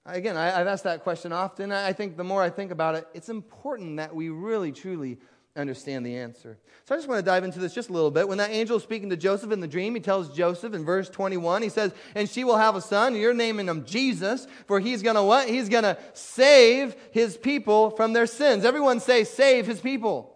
Again, 0.03 0.35
I, 0.35 0.47
have 0.47 0.65
asked 0.65 0.85
that 0.85 1.03
question 1.03 1.31
often. 1.31 1.71
I 1.71 1.93
think 1.93 2.17
the 2.17 2.23
more 2.23 2.41
I 2.41 2.49
think 2.49 2.71
about 2.71 2.95
it, 2.95 3.07
it's 3.13 3.29
important 3.29 3.97
that 3.97 4.15
we 4.15 4.29
really, 4.29 4.71
truly 4.71 5.19
understand 5.55 6.05
the 6.05 6.17
answer. 6.17 6.57
So 6.85 6.95
I 6.95 6.97
just 6.97 7.07
want 7.07 7.19
to 7.19 7.25
dive 7.25 7.43
into 7.43 7.59
this 7.59 7.73
just 7.73 7.89
a 7.89 7.93
little 7.93 8.09
bit. 8.09 8.27
When 8.27 8.39
that 8.39 8.51
angel 8.51 8.77
is 8.77 8.83
speaking 8.83 9.09
to 9.11 9.17
Joseph 9.17 9.51
in 9.51 9.59
the 9.59 9.67
dream, 9.67 9.93
he 9.93 10.01
tells 10.01 10.35
Joseph 10.35 10.73
in 10.73 10.83
verse 10.83 11.09
21, 11.09 11.61
he 11.61 11.69
says, 11.69 11.93
And 12.15 12.27
she 12.27 12.43
will 12.43 12.57
have 12.57 12.75
a 12.75 12.81
son, 12.81 13.13
and 13.13 13.21
you're 13.21 13.33
naming 13.33 13.67
him 13.67 13.85
Jesus, 13.85 14.47
for 14.65 14.79
he's 14.79 15.03
going 15.03 15.15
to 15.15 15.23
what? 15.23 15.47
He's 15.47 15.69
going 15.69 15.83
to 15.83 15.97
save 16.13 16.95
his 17.11 17.37
people 17.37 17.91
from 17.91 18.13
their 18.13 18.25
sins. 18.25 18.65
Everyone 18.65 18.99
say, 18.99 19.23
save 19.23 19.67
his 19.67 19.79
people. 19.79 20.32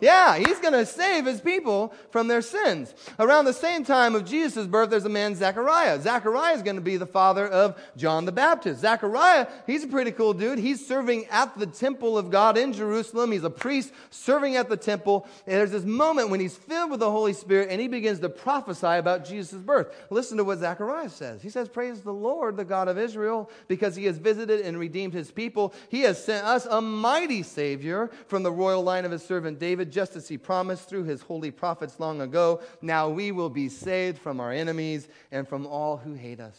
Yeah, 0.00 0.36
he's 0.36 0.58
going 0.58 0.72
to 0.72 0.86
save 0.86 1.26
his 1.26 1.40
people 1.40 1.92
from 2.10 2.28
their 2.28 2.42
sins. 2.42 2.94
Around 3.18 3.44
the 3.44 3.52
same 3.52 3.84
time 3.84 4.14
of 4.14 4.24
Jesus' 4.24 4.66
birth, 4.66 4.90
there's 4.90 5.04
a 5.04 5.10
man, 5.10 5.34
Zechariah. 5.34 6.00
Zechariah 6.00 6.54
is 6.54 6.62
going 6.62 6.76
to 6.76 6.82
be 6.82 6.96
the 6.96 7.06
father 7.06 7.46
of 7.46 7.78
John 7.96 8.24
the 8.24 8.32
Baptist. 8.32 8.80
Zechariah, 8.80 9.46
he's 9.66 9.84
a 9.84 9.88
pretty 9.88 10.10
cool 10.10 10.32
dude. 10.32 10.58
He's 10.58 10.86
serving 10.86 11.26
at 11.26 11.58
the 11.58 11.66
temple 11.66 12.16
of 12.16 12.30
God 12.30 12.56
in 12.56 12.72
Jerusalem. 12.72 13.32
He's 13.32 13.44
a 13.44 13.50
priest 13.50 13.92
serving 14.10 14.56
at 14.56 14.68
the 14.68 14.76
temple. 14.76 15.26
And 15.46 15.56
there's 15.56 15.70
this 15.70 15.84
moment 15.84 16.30
when 16.30 16.40
he's 16.40 16.56
filled 16.56 16.90
with 16.90 17.00
the 17.00 17.10
Holy 17.10 17.32
Spirit 17.32 17.68
and 17.70 17.80
he 17.80 17.88
begins 17.88 18.20
to 18.20 18.28
prophesy 18.28 18.86
about 18.86 19.24
Jesus' 19.24 19.60
birth. 19.60 19.94
Listen 20.10 20.38
to 20.38 20.44
what 20.44 20.58
Zechariah 20.58 21.10
says. 21.10 21.42
He 21.42 21.50
says, 21.50 21.68
Praise 21.68 22.00
the 22.00 22.12
Lord, 22.12 22.56
the 22.56 22.64
God 22.64 22.88
of 22.88 22.98
Israel, 22.98 23.50
because 23.68 23.96
he 23.96 24.06
has 24.06 24.18
visited 24.18 24.60
and 24.60 24.78
redeemed 24.78 25.12
his 25.12 25.30
people. 25.30 25.74
He 25.88 26.02
has 26.02 26.22
sent 26.22 26.46
us 26.46 26.66
a 26.66 26.80
mighty 26.80 27.42
Savior 27.42 28.10
from 28.26 28.42
the 28.42 28.52
royal 28.52 28.82
line 28.82 29.04
of 29.04 29.12
his 29.12 29.22
servant 29.22 29.58
David 29.58 29.89
just 29.90 30.16
as 30.16 30.28
he 30.28 30.38
promised 30.38 30.88
through 30.88 31.04
his 31.04 31.22
holy 31.22 31.50
prophets 31.50 31.98
long 31.98 32.20
ago. 32.20 32.60
Now 32.80 33.08
we 33.08 33.32
will 33.32 33.50
be 33.50 33.68
saved 33.68 34.18
from 34.18 34.40
our 34.40 34.52
enemies 34.52 35.08
and 35.30 35.46
from 35.48 35.66
all 35.66 35.96
who 35.96 36.14
hate 36.14 36.40
us. 36.40 36.58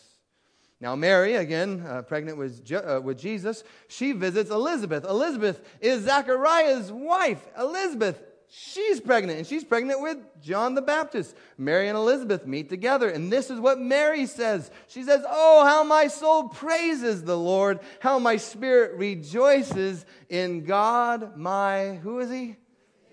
Now, 0.82 0.96
Mary, 0.96 1.36
again, 1.36 1.86
uh, 1.88 2.02
pregnant 2.02 2.40
with, 2.40 2.66
Je- 2.66 2.76
uh, 2.76 3.00
with 3.00 3.20
Jesus, 3.20 3.64
she 3.88 4.14
visits 4.14 4.50
Elizabeth. 4.50 5.06
Elizabeth 5.06 5.62
is 5.80 6.06
Zechariah's 6.06 6.92
wife. 6.92 7.48
Elizabeth, 7.56 8.20
she's 8.50 9.00
pregnant, 9.00 9.38
and 9.38 9.48
she's 9.48 9.64
pregnant 9.64 10.02
with 10.02 10.18
John 10.42 10.74
the 10.74 10.82
Baptist. 10.82 11.36
Mary 11.56 11.88
and 11.88 11.96
Elizabeth 11.96 12.48
meet 12.48 12.68
together, 12.68 13.10
and 13.10 13.32
this 13.32 13.52
is 13.52 13.60
what 13.60 13.80
Mary 13.80 14.26
says. 14.26 14.72
She 14.88 15.04
says, 15.04 15.24
Oh, 15.30 15.64
how 15.64 15.84
my 15.84 16.08
soul 16.08 16.50
praises 16.50 17.24
the 17.24 17.38
Lord, 17.38 17.80
how 18.00 18.18
my 18.18 18.38
spirit 18.38 18.98
rejoices 18.98 20.04
in 20.30 20.64
God, 20.64 21.38
my, 21.38 21.94
who 21.98 22.20
is 22.22 22.32
he? 22.32 22.56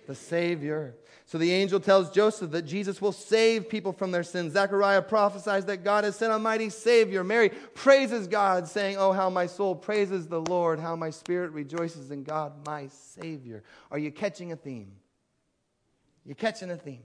The 0.08 0.14
Savior. 0.14 0.96
So 1.26 1.36
the 1.36 1.52
angel 1.52 1.78
tells 1.78 2.10
Joseph 2.10 2.50
that 2.52 2.62
Jesus 2.62 3.02
will 3.02 3.12
save 3.12 3.68
people 3.68 3.92
from 3.92 4.10
their 4.10 4.22
sins. 4.22 4.54
Zechariah 4.54 5.02
prophesies 5.02 5.66
that 5.66 5.84
God 5.84 6.04
has 6.04 6.16
sent 6.16 6.32
a 6.32 6.38
mighty 6.38 6.70
Savior. 6.70 7.22
Mary 7.22 7.50
praises 7.74 8.26
God, 8.26 8.66
saying, 8.66 8.96
Oh, 8.96 9.12
how 9.12 9.28
my 9.28 9.44
soul 9.44 9.76
praises 9.76 10.26
the 10.26 10.40
Lord, 10.40 10.80
how 10.80 10.96
my 10.96 11.10
spirit 11.10 11.52
rejoices 11.52 12.10
in 12.10 12.24
God, 12.24 12.54
my 12.66 12.86
Savior. 12.86 13.62
Are 13.90 13.98
you 13.98 14.10
catching 14.10 14.50
a 14.50 14.56
theme? 14.56 14.92
You're 16.24 16.34
catching 16.34 16.70
a 16.70 16.76
theme? 16.76 17.04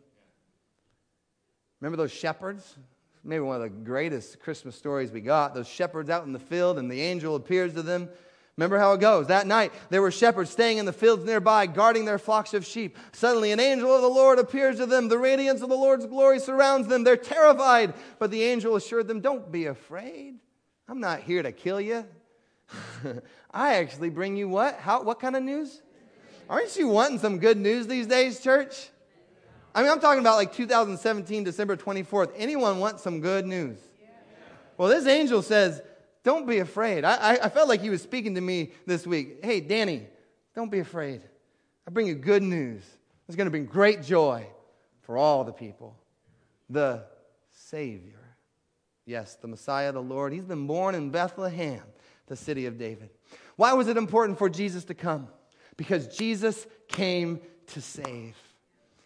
Remember 1.82 1.98
those 1.98 2.14
shepherds? 2.14 2.78
Maybe 3.22 3.42
one 3.42 3.58
of 3.58 3.62
the 3.64 3.70
greatest 3.70 4.40
Christmas 4.40 4.78
stories 4.78 5.12
we 5.12 5.20
got. 5.20 5.54
Those 5.54 5.68
shepherds 5.68 6.10
out 6.10 6.26
in 6.26 6.32
the 6.32 6.40
field, 6.40 6.78
and 6.78 6.90
the 6.90 7.02
angel 7.02 7.36
appears 7.36 7.74
to 7.74 7.82
them 7.82 8.08
Remember 8.58 8.78
how 8.78 8.94
it 8.94 9.00
goes. 9.00 9.28
That 9.28 9.48
night, 9.48 9.74
there 9.90 10.02
were 10.02 10.12
shepherds 10.12 10.52
staying 10.52 10.78
in 10.78 10.86
the 10.86 10.94
fields 10.94 11.26
nearby, 11.26 11.66
guarding 11.66 12.06
their 12.06 12.20
flocks 12.20 12.54
of 12.54 12.66
sheep. 12.66 12.98
Suddenly, 13.12 13.52
an 13.52 13.60
angel 13.60 13.96
of 13.96 14.02
the 14.04 14.08
Lord 14.08 14.38
appears 14.38 14.78
to 14.78 14.86
them. 14.86 15.08
The 15.08 15.18
radiance 15.18 15.62
of 15.62 15.70
the 15.70 15.76
Lord's 15.76 16.06
glory 16.06 16.40
surrounds 16.40 16.88
them. 16.88 17.04
They're 17.04 17.18
terrified. 17.18 17.96
But 18.20 18.30
the 18.30 18.44
angel 18.44 18.76
assured 18.76 19.08
them, 19.08 19.22
Don't 19.22 19.52
be 19.52 19.66
afraid. 19.66 20.36
I'm 20.88 21.00
not 21.00 21.22
here 21.22 21.42
to 21.42 21.52
kill 21.52 21.82
you. 21.82 22.06
I 23.52 23.76
actually 23.76 24.10
bring 24.10 24.38
you 24.38 24.48
what? 24.48 24.76
How, 24.76 25.02
what 25.02 25.20
kind 25.20 25.36
of 25.36 25.42
news? 25.42 25.82
Aren't 26.48 26.76
you 26.76 26.88
wanting 26.88 27.20
some 27.20 27.40
good 27.40 27.58
news 27.58 27.88
these 27.88 28.06
days, 28.06 28.40
church? 28.40 28.90
I 29.74 29.82
mean, 29.82 29.92
I'm 29.92 30.00
talking 30.00 30.20
about 30.20 30.36
like 30.36 30.54
2017, 30.54 31.44
December 31.44 31.76
24th. 31.76 32.32
Anyone 32.36 32.78
want 32.78 33.00
some 33.00 33.22
good 33.22 33.48
news? 33.48 33.80
Well, 34.78 34.90
this 34.90 35.08
angel 35.08 35.42
says, 35.42 35.82
don't 36.24 36.48
be 36.48 36.60
afraid. 36.60 37.04
I, 37.04 37.38
I, 37.44 37.50
felt 37.50 37.68
like 37.68 37.82
he 37.82 37.90
was 37.90 38.02
speaking 38.02 38.36
to 38.36 38.42
me 38.42 38.72
this 38.86 39.06
week. 39.06 39.44
Hey, 39.44 39.60
Danny, 39.60 40.08
don't 40.56 40.72
be 40.72 40.80
afraid. 40.80 41.22
I 41.86 41.92
bring 41.92 42.08
you 42.08 42.16
good 42.16 42.42
news. 42.42 42.84
It's 43.28 43.36
going 43.36 43.48
to 43.48 43.52
bring 43.52 43.66
great 43.66 44.02
joy 44.02 44.48
for 45.02 45.18
all 45.18 45.44
the 45.44 45.52
people. 45.52 45.98
The 46.70 47.04
Savior. 47.52 48.20
Yes, 49.06 49.36
the 49.36 49.50
Messiah, 49.50 49.92
the 49.92 50.02
Lord. 50.02 50.32
He's 50.32 50.46
been 50.46 50.66
born 50.66 50.96
in 50.96 51.10
Bethlehem, 51.10 51.84
the 52.28 52.38
city 52.38 52.68
of 52.68 52.78
David. 52.78 53.10
Why 53.58 53.74
was 53.74 53.90
it 53.90 53.98
important 53.98 54.38
for 54.38 54.50
Jesus 54.50 54.86
to 54.86 54.94
come? 54.94 55.28
Because 55.76 56.08
Jesus 56.08 56.66
came 56.88 57.42
to 57.68 57.82
save. 57.82 58.38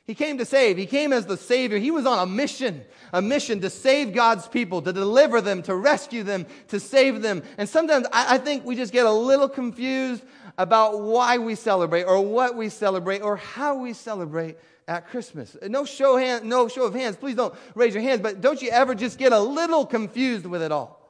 He 0.08 0.16
came 0.16 0.38
to 0.38 0.46
save. 0.46 0.78
He 0.78 0.86
came 0.86 1.12
as 1.12 1.26
the 1.26 1.36
Savior. 1.36 1.78
He 1.78 1.92
was 1.92 2.06
on 2.06 2.18
a 2.18 2.26
mission, 2.26 2.86
a 3.12 3.22
mission 3.22 3.60
to 3.60 3.70
save 3.70 4.14
God's 4.14 4.48
people, 4.48 4.82
to 4.82 4.94
deliver 4.94 5.42
them, 5.42 5.62
to 5.64 5.76
rescue 5.76 6.24
them, 6.24 6.46
to 6.70 6.80
save 6.80 7.22
them. 7.22 7.44
And 7.58 7.68
sometimes 7.68 8.08
I, 8.14 8.38
think 8.38 8.64
we 8.64 8.78
just 8.78 8.94
get 8.94 9.06
a 9.06 9.12
little 9.12 9.50
confused 9.50 10.24
about 10.58 11.02
why 11.02 11.40
we 11.40 11.56
celebrate 11.56 12.06
or 12.06 12.22
what 12.22 12.56
we 12.56 12.70
celebrate 12.70 13.22
or 13.22 13.36
how 13.36 13.80
we 13.80 13.92
celebrate 13.92 14.58
at 14.88 15.10
Christmas. 15.10 15.58
No 15.62 15.84
show, 15.84 16.16
hand, 16.16 16.46
no 16.46 16.70
show 16.70 16.86
of 16.86 16.94
hands. 16.94 17.18
Please 17.18 17.36
don't 17.36 17.54
raise 17.76 17.94
your 17.94 18.02
hands, 18.02 18.22
but 18.22 18.40
don't 18.40 18.62
you 18.62 18.70
ever 18.70 18.96
just 18.96 19.20
get 19.20 19.34
a 19.34 19.40
little 19.40 19.86
confused 19.86 20.46
with 20.46 20.62
it 20.62 20.72
all? 20.72 21.02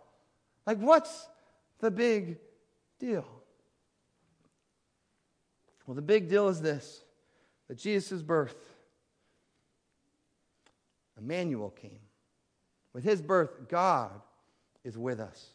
Like, 0.65 0.79
what's 0.79 1.27
the 1.81 1.91
big 1.91 2.39
deal? 2.99 3.27
Well, 5.85 5.93
the 5.93 6.01
big 6.01 6.29
deal 6.29 6.47
is 6.47 6.61
this 6.61 7.03
that 7.67 7.77
Jesus' 7.77 8.23
birth 8.23 8.55
Emmanuel 11.17 11.69
came. 11.69 12.00
With 12.93 13.03
his 13.03 13.21
birth, 13.21 13.69
God 13.69 14.12
is 14.83 14.97
with 14.97 15.19
us. 15.19 15.47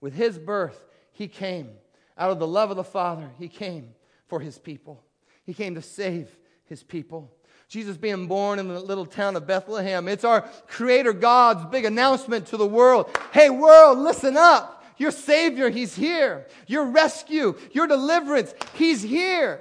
With 0.00 0.14
his 0.14 0.38
birth, 0.38 0.84
he 1.12 1.28
came. 1.28 1.70
Out 2.18 2.30
of 2.30 2.38
the 2.38 2.46
love 2.46 2.70
of 2.70 2.76
the 2.76 2.84
Father, 2.84 3.30
he 3.38 3.48
came 3.48 3.94
for 4.26 4.40
his 4.40 4.58
people. 4.58 5.02
He 5.44 5.54
came 5.54 5.74
to 5.74 5.82
save 5.82 6.36
his 6.64 6.82
people. 6.82 7.32
Jesus 7.68 7.96
being 7.96 8.26
born 8.26 8.58
in 8.58 8.68
the 8.68 8.80
little 8.80 9.06
town 9.06 9.36
of 9.36 9.46
Bethlehem. 9.46 10.06
It's 10.08 10.24
our 10.24 10.42
Creator 10.68 11.14
God's 11.14 11.64
big 11.66 11.84
announcement 11.84 12.46
to 12.48 12.56
the 12.56 12.66
world. 12.66 13.10
Hey, 13.32 13.50
world, 13.50 13.98
listen 13.98 14.36
up. 14.36 14.84
Your 14.98 15.10
Savior, 15.10 15.68
He's 15.68 15.94
here. 15.94 16.46
Your 16.66 16.86
rescue, 16.86 17.56
your 17.72 17.86
deliverance, 17.86 18.54
He's 18.74 19.02
here. 19.02 19.60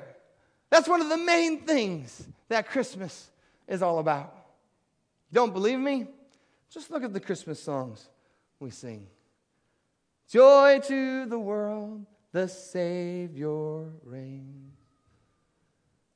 That's 0.69 0.87
one 0.87 1.01
of 1.01 1.09
the 1.09 1.17
main 1.17 1.61
things 1.61 2.25
that 2.49 2.69
Christmas 2.69 3.29
is 3.67 3.81
all 3.81 3.99
about. 3.99 4.33
Don't 5.35 5.51
believe 5.51 5.79
me? 5.79 6.07
Just 6.69 6.89
look 6.89 7.03
at 7.03 7.11
the 7.11 7.19
Christmas 7.19 7.61
songs 7.61 8.07
we 8.57 8.69
sing. 8.69 9.05
Joy 10.29 10.79
to 10.85 11.25
the 11.25 11.37
world, 11.37 12.05
the 12.31 12.47
Savior 12.47 13.83
reigns. 14.05 14.77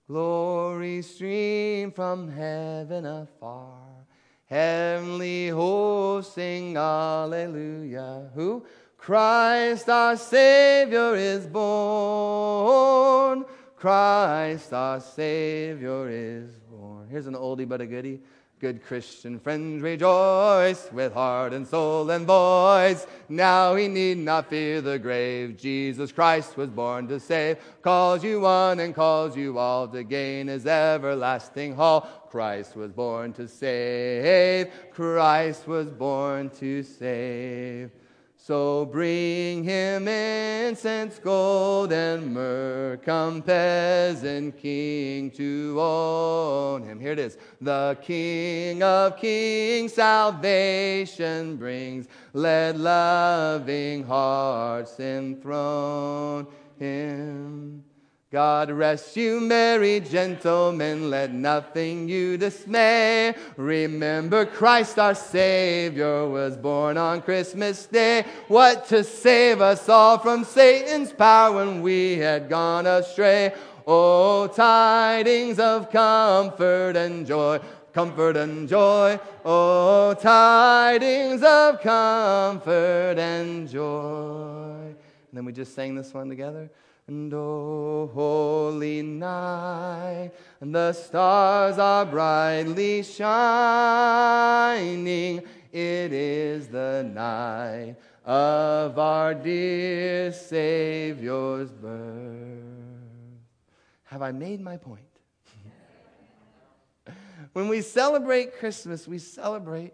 Glory 0.07 1.01
stream 1.01 1.91
from 1.91 2.31
heaven 2.31 3.05
afar. 3.05 4.05
Heavenly 4.45 5.49
hosts 5.49 6.35
sing 6.35 6.77
Alleluia. 6.77 8.29
Who? 8.35 8.65
Christ 8.97 9.89
our 9.89 10.15
Savior 10.15 11.15
is 11.15 11.45
born. 11.45 13.43
Christ 13.75 14.71
our 14.71 15.01
Savior 15.01 16.07
is 16.09 16.57
born. 16.71 17.09
Here's 17.09 17.27
an 17.27 17.35
oldie 17.35 17.67
but 17.67 17.81
a 17.81 17.85
goodie. 17.85 18.21
Good 18.59 18.83
Christian 18.83 19.39
friends, 19.39 19.81
rejoice 19.81 20.91
with 20.91 21.13
heart 21.13 21.53
and 21.53 21.65
soul 21.65 22.09
and 22.09 22.27
voice. 22.27 23.07
Now 23.29 23.75
he 23.75 23.87
need 23.87 24.17
not 24.17 24.49
fear 24.49 24.81
the 24.81 24.99
grave. 24.99 25.55
Jesus 25.55 26.11
Christ 26.11 26.57
was 26.57 26.69
born 26.69 27.07
to 27.07 27.21
save. 27.21 27.57
Calls 27.81 28.21
you 28.21 28.41
one 28.41 28.81
and 28.81 28.93
calls 28.93 29.37
you 29.37 29.57
all 29.57 29.87
to 29.87 30.03
gain 30.03 30.47
his 30.47 30.65
everlasting 30.65 31.73
hall. 31.73 32.27
Christ 32.29 32.75
was 32.75 32.91
born 32.91 33.31
to 33.33 33.47
save. 33.47 34.67
Christ 34.91 35.65
was 35.65 35.89
born 35.89 36.49
to 36.59 36.83
save. 36.83 37.91
So 38.41 38.85
bring 38.85 39.63
him 39.63 40.07
incense, 40.07 41.19
gold, 41.19 41.91
and 41.91 42.33
myrrh. 42.33 42.97
Come, 43.05 43.41
peasant 43.41 44.57
king, 44.57 45.29
to 45.31 45.77
own 45.79 46.83
him. 46.83 46.99
Here 46.99 47.11
it 47.11 47.19
is. 47.19 47.37
The 47.61 47.97
King 48.01 48.81
of 48.81 49.17
kings 49.17 49.93
salvation 49.93 51.57
brings. 51.57 52.07
Let 52.33 52.77
loving 52.77 54.03
hearts 54.03 54.99
enthrone 54.99 56.47
him. 56.79 57.83
God 58.31 58.69
rest 58.69 59.17
you, 59.17 59.39
merry 59.41 59.99
gentlemen, 60.01 61.09
let 61.09 61.33
nothing 61.33 62.07
you 62.07 62.37
dismay. 62.37 63.33
Remember, 63.57 64.45
Christ 64.45 64.99
our 64.99 65.15
Savior 65.15 66.29
was 66.29 66.55
born 66.55 66.95
on 66.95 67.23
Christmas 67.23 67.87
Day. 67.87 68.23
What 68.47 68.85
to 68.89 69.03
save 69.03 69.61
us 69.61 69.89
all 69.89 70.19
from 70.19 70.43
Satan's 70.43 71.11
power 71.11 71.55
when 71.55 71.81
we 71.81 72.17
had 72.19 72.49
gone 72.49 72.85
astray. 72.85 73.51
Oh, 73.87 74.45
tidings 74.45 75.57
of 75.57 75.89
comfort 75.91 76.95
and 76.95 77.25
joy, 77.25 77.59
comfort 77.93 78.37
and 78.37 78.69
joy. 78.69 79.19
Oh, 79.43 80.13
tidings 80.13 81.41
of 81.41 81.81
comfort 81.81 83.15
and 83.17 83.67
joy. 83.67 84.93
And 85.31 85.33
then 85.33 85.45
we 85.45 85.51
just 85.51 85.73
sang 85.73 85.95
this 85.95 86.13
one 86.13 86.29
together. 86.29 86.69
And 87.09 87.33
oh, 87.33 88.11
holy 88.13 89.01
night, 89.01 90.29
the 90.61 90.93
stars 90.93 91.79
are 91.79 92.05
brightly 92.05 93.01
shining. 93.01 93.27
It 95.71 96.13
is 96.13 96.67
the 96.67 97.09
night 97.11 97.95
of 98.23 98.99
our 98.99 99.33
dear 99.33 100.31
Savior's 100.31 101.71
birth. 101.71 102.61
Have 104.03 104.21
I 104.21 104.31
made 104.31 104.61
my 104.61 104.77
point? 104.77 105.01
when 107.53 107.69
we 107.69 107.81
celebrate 107.81 108.59
Christmas, 108.59 109.07
we 109.07 109.17
celebrate 109.17 109.93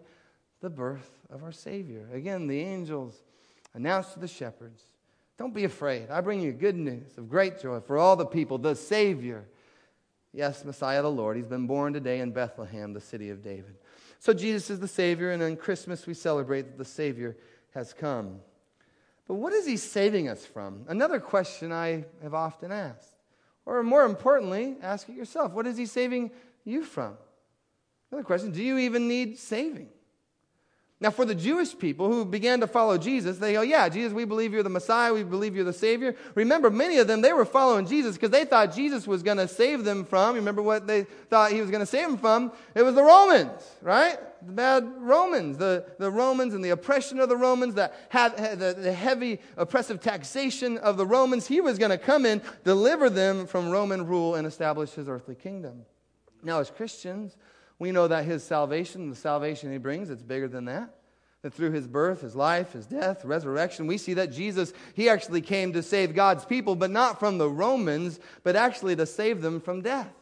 the 0.60 0.68
birth 0.68 1.08
of 1.30 1.42
our 1.42 1.52
Savior. 1.52 2.06
Again, 2.12 2.46
the 2.46 2.60
angels 2.60 3.22
announced 3.72 4.12
to 4.12 4.18
the 4.20 4.28
shepherds 4.28 4.82
don't 5.38 5.54
be 5.54 5.64
afraid. 5.64 6.10
I 6.10 6.20
bring 6.20 6.40
you 6.40 6.52
good 6.52 6.76
news 6.76 7.18
of 7.18 7.28
great 7.28 7.60
joy 7.60 7.80
for 7.80 7.98
all 7.98 8.16
the 8.16 8.26
people, 8.26 8.58
the 8.58 8.74
Savior. 8.74 9.46
Yes, 10.32 10.64
Messiah 10.64 11.02
the 11.02 11.10
Lord. 11.10 11.36
He's 11.36 11.46
been 11.46 11.66
born 11.66 11.92
today 11.92 12.20
in 12.20 12.32
Bethlehem, 12.32 12.92
the 12.92 13.00
city 13.00 13.30
of 13.30 13.42
David. 13.42 13.74
So 14.18 14.32
Jesus 14.32 14.70
is 14.70 14.80
the 14.80 14.88
Savior, 14.88 15.30
and 15.30 15.42
on 15.42 15.56
Christmas 15.56 16.06
we 16.06 16.14
celebrate 16.14 16.62
that 16.62 16.78
the 16.78 16.84
Savior 16.84 17.36
has 17.74 17.92
come. 17.92 18.40
But 19.28 19.34
what 19.34 19.52
is 19.52 19.66
he 19.66 19.76
saving 19.76 20.28
us 20.28 20.46
from? 20.46 20.84
Another 20.88 21.20
question 21.20 21.72
I 21.72 22.04
have 22.22 22.34
often 22.34 22.72
asked. 22.72 23.14
Or 23.66 23.82
more 23.82 24.04
importantly, 24.04 24.76
ask 24.80 25.08
it 25.08 25.16
yourself 25.16 25.52
what 25.52 25.66
is 25.66 25.76
he 25.76 25.86
saving 25.86 26.30
you 26.64 26.84
from? 26.84 27.16
Another 28.10 28.24
question 28.24 28.52
do 28.52 28.62
you 28.62 28.78
even 28.78 29.08
need 29.08 29.38
saving? 29.38 29.88
Now, 30.98 31.10
for 31.10 31.26
the 31.26 31.34
Jewish 31.34 31.78
people 31.78 32.10
who 32.10 32.24
began 32.24 32.60
to 32.60 32.66
follow 32.66 32.96
Jesus, 32.96 33.36
they 33.36 33.52
go, 33.52 33.60
Yeah, 33.60 33.86
Jesus, 33.90 34.14
we 34.14 34.24
believe 34.24 34.54
you're 34.54 34.62
the 34.62 34.70
Messiah. 34.70 35.12
We 35.12 35.24
believe 35.24 35.54
you're 35.54 35.64
the 35.64 35.72
Savior. 35.72 36.16
Remember, 36.34 36.70
many 36.70 36.96
of 36.96 37.06
them, 37.06 37.20
they 37.20 37.34
were 37.34 37.44
following 37.44 37.86
Jesus 37.86 38.14
because 38.14 38.30
they 38.30 38.46
thought 38.46 38.74
Jesus 38.74 39.06
was 39.06 39.22
going 39.22 39.36
to 39.36 39.46
save 39.46 39.84
them 39.84 40.06
from. 40.06 40.36
Remember 40.36 40.62
what 40.62 40.86
they 40.86 41.04
thought 41.28 41.52
he 41.52 41.60
was 41.60 41.70
going 41.70 41.80
to 41.80 41.86
save 41.86 42.08
them 42.08 42.16
from? 42.16 42.50
It 42.74 42.82
was 42.82 42.94
the 42.94 43.02
Romans, 43.02 43.62
right? 43.82 44.18
The 44.46 44.52
bad 44.52 44.90
Romans, 44.96 45.58
the, 45.58 45.84
the 45.98 46.10
Romans 46.10 46.54
and 46.54 46.64
the 46.64 46.70
oppression 46.70 47.20
of 47.20 47.28
the 47.28 47.36
Romans, 47.36 47.74
that 47.74 47.94
had, 48.08 48.38
had 48.38 48.58
the, 48.58 48.72
the 48.78 48.92
heavy 48.92 49.40
oppressive 49.58 50.00
taxation 50.00 50.78
of 50.78 50.96
the 50.96 51.06
Romans. 51.06 51.46
He 51.46 51.60
was 51.60 51.78
going 51.78 51.90
to 51.90 51.98
come 51.98 52.24
in, 52.24 52.40
deliver 52.64 53.10
them 53.10 53.46
from 53.46 53.68
Roman 53.68 54.06
rule, 54.06 54.34
and 54.34 54.46
establish 54.46 54.92
his 54.92 55.10
earthly 55.10 55.34
kingdom. 55.34 55.84
Now, 56.42 56.60
as 56.60 56.70
Christians, 56.70 57.36
we 57.78 57.92
know 57.92 58.08
that 58.08 58.24
his 58.24 58.42
salvation, 58.42 59.10
the 59.10 59.16
salvation 59.16 59.70
he 59.70 59.78
brings, 59.78 60.10
it's 60.10 60.22
bigger 60.22 60.48
than 60.48 60.66
that. 60.66 60.90
That 61.42 61.52
through 61.52 61.72
his 61.72 61.86
birth, 61.86 62.22
his 62.22 62.34
life, 62.34 62.72
his 62.72 62.86
death, 62.86 63.24
resurrection, 63.24 63.86
we 63.86 63.98
see 63.98 64.14
that 64.14 64.32
Jesus, 64.32 64.72
he 64.94 65.08
actually 65.08 65.42
came 65.42 65.72
to 65.74 65.82
save 65.82 66.14
God's 66.14 66.44
people, 66.44 66.74
but 66.74 66.90
not 66.90 67.20
from 67.20 67.38
the 67.38 67.48
Romans, 67.48 68.18
but 68.42 68.56
actually 68.56 68.96
to 68.96 69.06
save 69.06 69.42
them 69.42 69.60
from 69.60 69.82
death. 69.82 70.12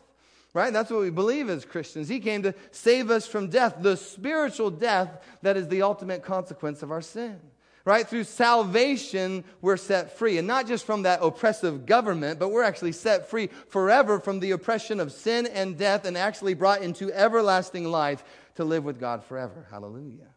Right? 0.53 0.73
That's 0.73 0.91
what 0.91 1.01
we 1.01 1.11
believe 1.11 1.49
as 1.49 1.65
Christians. 1.65 2.09
He 2.09 2.21
came 2.21 2.43
to 2.43 2.55
save 2.71 3.11
us 3.11 3.27
from 3.27 3.49
death, 3.49 3.77
the 3.81 3.97
spiritual 3.97 4.71
death 4.71 5.25
that 5.43 5.57
is 5.57 5.69
the 5.69 5.83
ultimate 5.83 6.23
consequence 6.23 6.83
of 6.83 6.91
our 6.91 7.01
sin 7.01 7.41
right? 7.85 8.09
Through 8.09 8.25
salvation, 8.25 9.45
we're 9.61 9.77
set 9.77 10.17
free. 10.17 10.39
And 10.39 10.47
not 10.47 10.67
just 10.67 10.87
from 10.87 11.03
that 11.03 11.21
oppressive 11.23 11.87
government, 11.87 12.39
but 12.39 12.49
we're 12.49 12.63
actually 12.63 12.93
set 12.93 13.29
free 13.29 13.49
forever 13.69 14.21
from 14.21 14.41
the 14.41 14.53
oppression 14.53 15.01
of 15.01 15.13
sin 15.13 15.47
and 15.47 15.77
death 15.77 16.05
and 16.05 16.17
actually 16.17 16.55
brought 16.55 16.83
into 16.83 17.13
everlasting 17.13 17.85
life 17.85 18.25
to 18.57 18.65
live 18.65 18.85
with 18.85 18.99
God 18.99 19.25
forever. 19.25 19.67
Hallelujah 19.71 20.34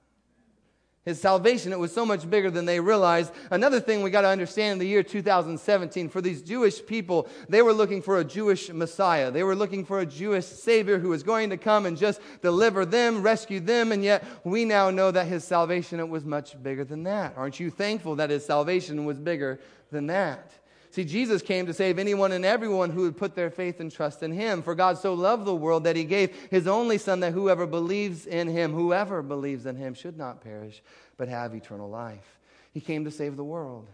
his 1.08 1.22
salvation. 1.22 1.72
It 1.72 1.80
was 1.80 1.93
so 1.93 2.06
much 2.06 2.30
bigger 2.30 2.52
than 2.52 2.65
they 2.65 2.82
realized. 2.82 3.32
Another 3.50 3.80
thing 3.80 4.02
we 4.02 4.10
got 4.10 4.22
to 4.22 4.28
understand 4.28 4.74
in 4.74 4.80
the 4.80 4.86
year 4.86 5.04
2017 5.04 6.10
for 6.10 6.20
these 6.20 6.41
Jewish 6.41 6.86
people, 6.86 7.30
they 7.48 7.62
were 7.62 7.72
looking 7.72 8.02
for 8.02 8.20
a 8.20 8.26
Jewish 8.26 8.70
Messiah. 8.70 9.32
They 9.32 9.43
were 9.43 9.56
looking 9.56 9.86
for 9.86 10.02
a 10.02 10.06
Jewish 10.06 10.46
Savior 10.46 11.00
who 11.00 11.08
was 11.08 11.24
going 11.24 11.50
to 11.52 11.58
come 11.58 11.86
and 11.86 11.98
just 11.98 12.20
deliver 12.41 12.86
them, 12.86 13.22
rescue 13.22 13.62
them. 13.62 13.93
And 13.93 14.04
yet 14.04 14.26
we 14.43 14.65
now 14.65 14.89
know 14.89 15.10
that 15.12 15.28
his 15.28 15.46
salvation 15.46 16.02
it 16.02 16.10
was 16.10 16.26
much 16.26 16.62
bigger 16.62 16.84
than 16.84 17.04
that. 17.04 17.36
Aren't 17.38 17.58
you 17.58 17.70
thankful 17.72 18.17
that 18.17 18.30
his 18.30 18.46
salvation 18.46 19.06
was 19.06 19.17
bigger 19.17 19.62
than 19.91 20.08
that? 20.08 20.52
See, 20.98 21.06
Jesus 21.06 21.44
came 21.44 21.68
to 21.68 21.76
save 21.76 22.00
anyone 22.00 22.32
and 22.32 22.44
everyone 22.44 22.90
who 22.90 23.04
would 23.04 23.18
put 23.18 23.36
their 23.36 23.52
faith 23.52 23.80
and 23.80 23.92
trust 23.92 24.24
in 24.24 24.32
him. 24.32 24.64
For 24.64 24.74
God 24.74 24.98
so 24.98 25.14
loved 25.14 25.46
the 25.46 25.54
world 25.54 25.84
that 25.84 25.96
he 25.96 26.04
gave 26.04 26.36
his 26.50 26.66
only 26.66 26.98
Son, 26.98 27.20
that 27.20 27.34
whoever 27.34 27.68
believes 27.68 28.26
in 28.26 28.48
him, 28.48 28.74
whoever 28.74 29.22
believes 29.22 29.68
in 29.68 29.76
him, 29.76 29.94
should 29.94 30.18
not 30.18 30.42
perish, 30.42 30.82
but 31.16 31.28
have 31.28 31.54
eternal 31.54 31.88
life. 31.88 32.40
He 32.74 32.82
came 32.82 33.06
to 33.06 33.12
save 33.12 33.36
the 33.36 33.44
world. 33.44 33.88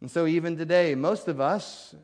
And 0.00 0.10
so, 0.10 0.26
even 0.26 0.56
today, 0.56 0.96
most 0.96 1.28
of 1.28 1.40
us, 1.40 1.94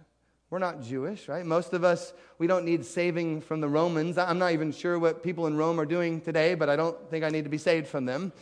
we're 0.50 0.60
not 0.60 0.84
Jewish, 0.84 1.26
right? 1.26 1.44
Most 1.44 1.72
of 1.72 1.82
us, 1.82 2.12
we 2.38 2.46
don't 2.46 2.64
need 2.64 2.84
saving 2.84 3.40
from 3.40 3.60
the 3.60 3.68
Romans. 3.68 4.18
I'm 4.18 4.38
not 4.38 4.52
even 4.52 4.70
sure 4.70 5.00
what 5.00 5.24
people 5.24 5.48
in 5.48 5.56
Rome 5.56 5.80
are 5.80 5.84
doing 5.84 6.20
today, 6.20 6.54
but 6.54 6.70
I 6.70 6.76
don't 6.76 7.10
think 7.10 7.24
I 7.24 7.28
need 7.28 7.42
to 7.42 7.50
be 7.50 7.58
saved 7.58 7.88
from 7.88 8.04
them. 8.04 8.32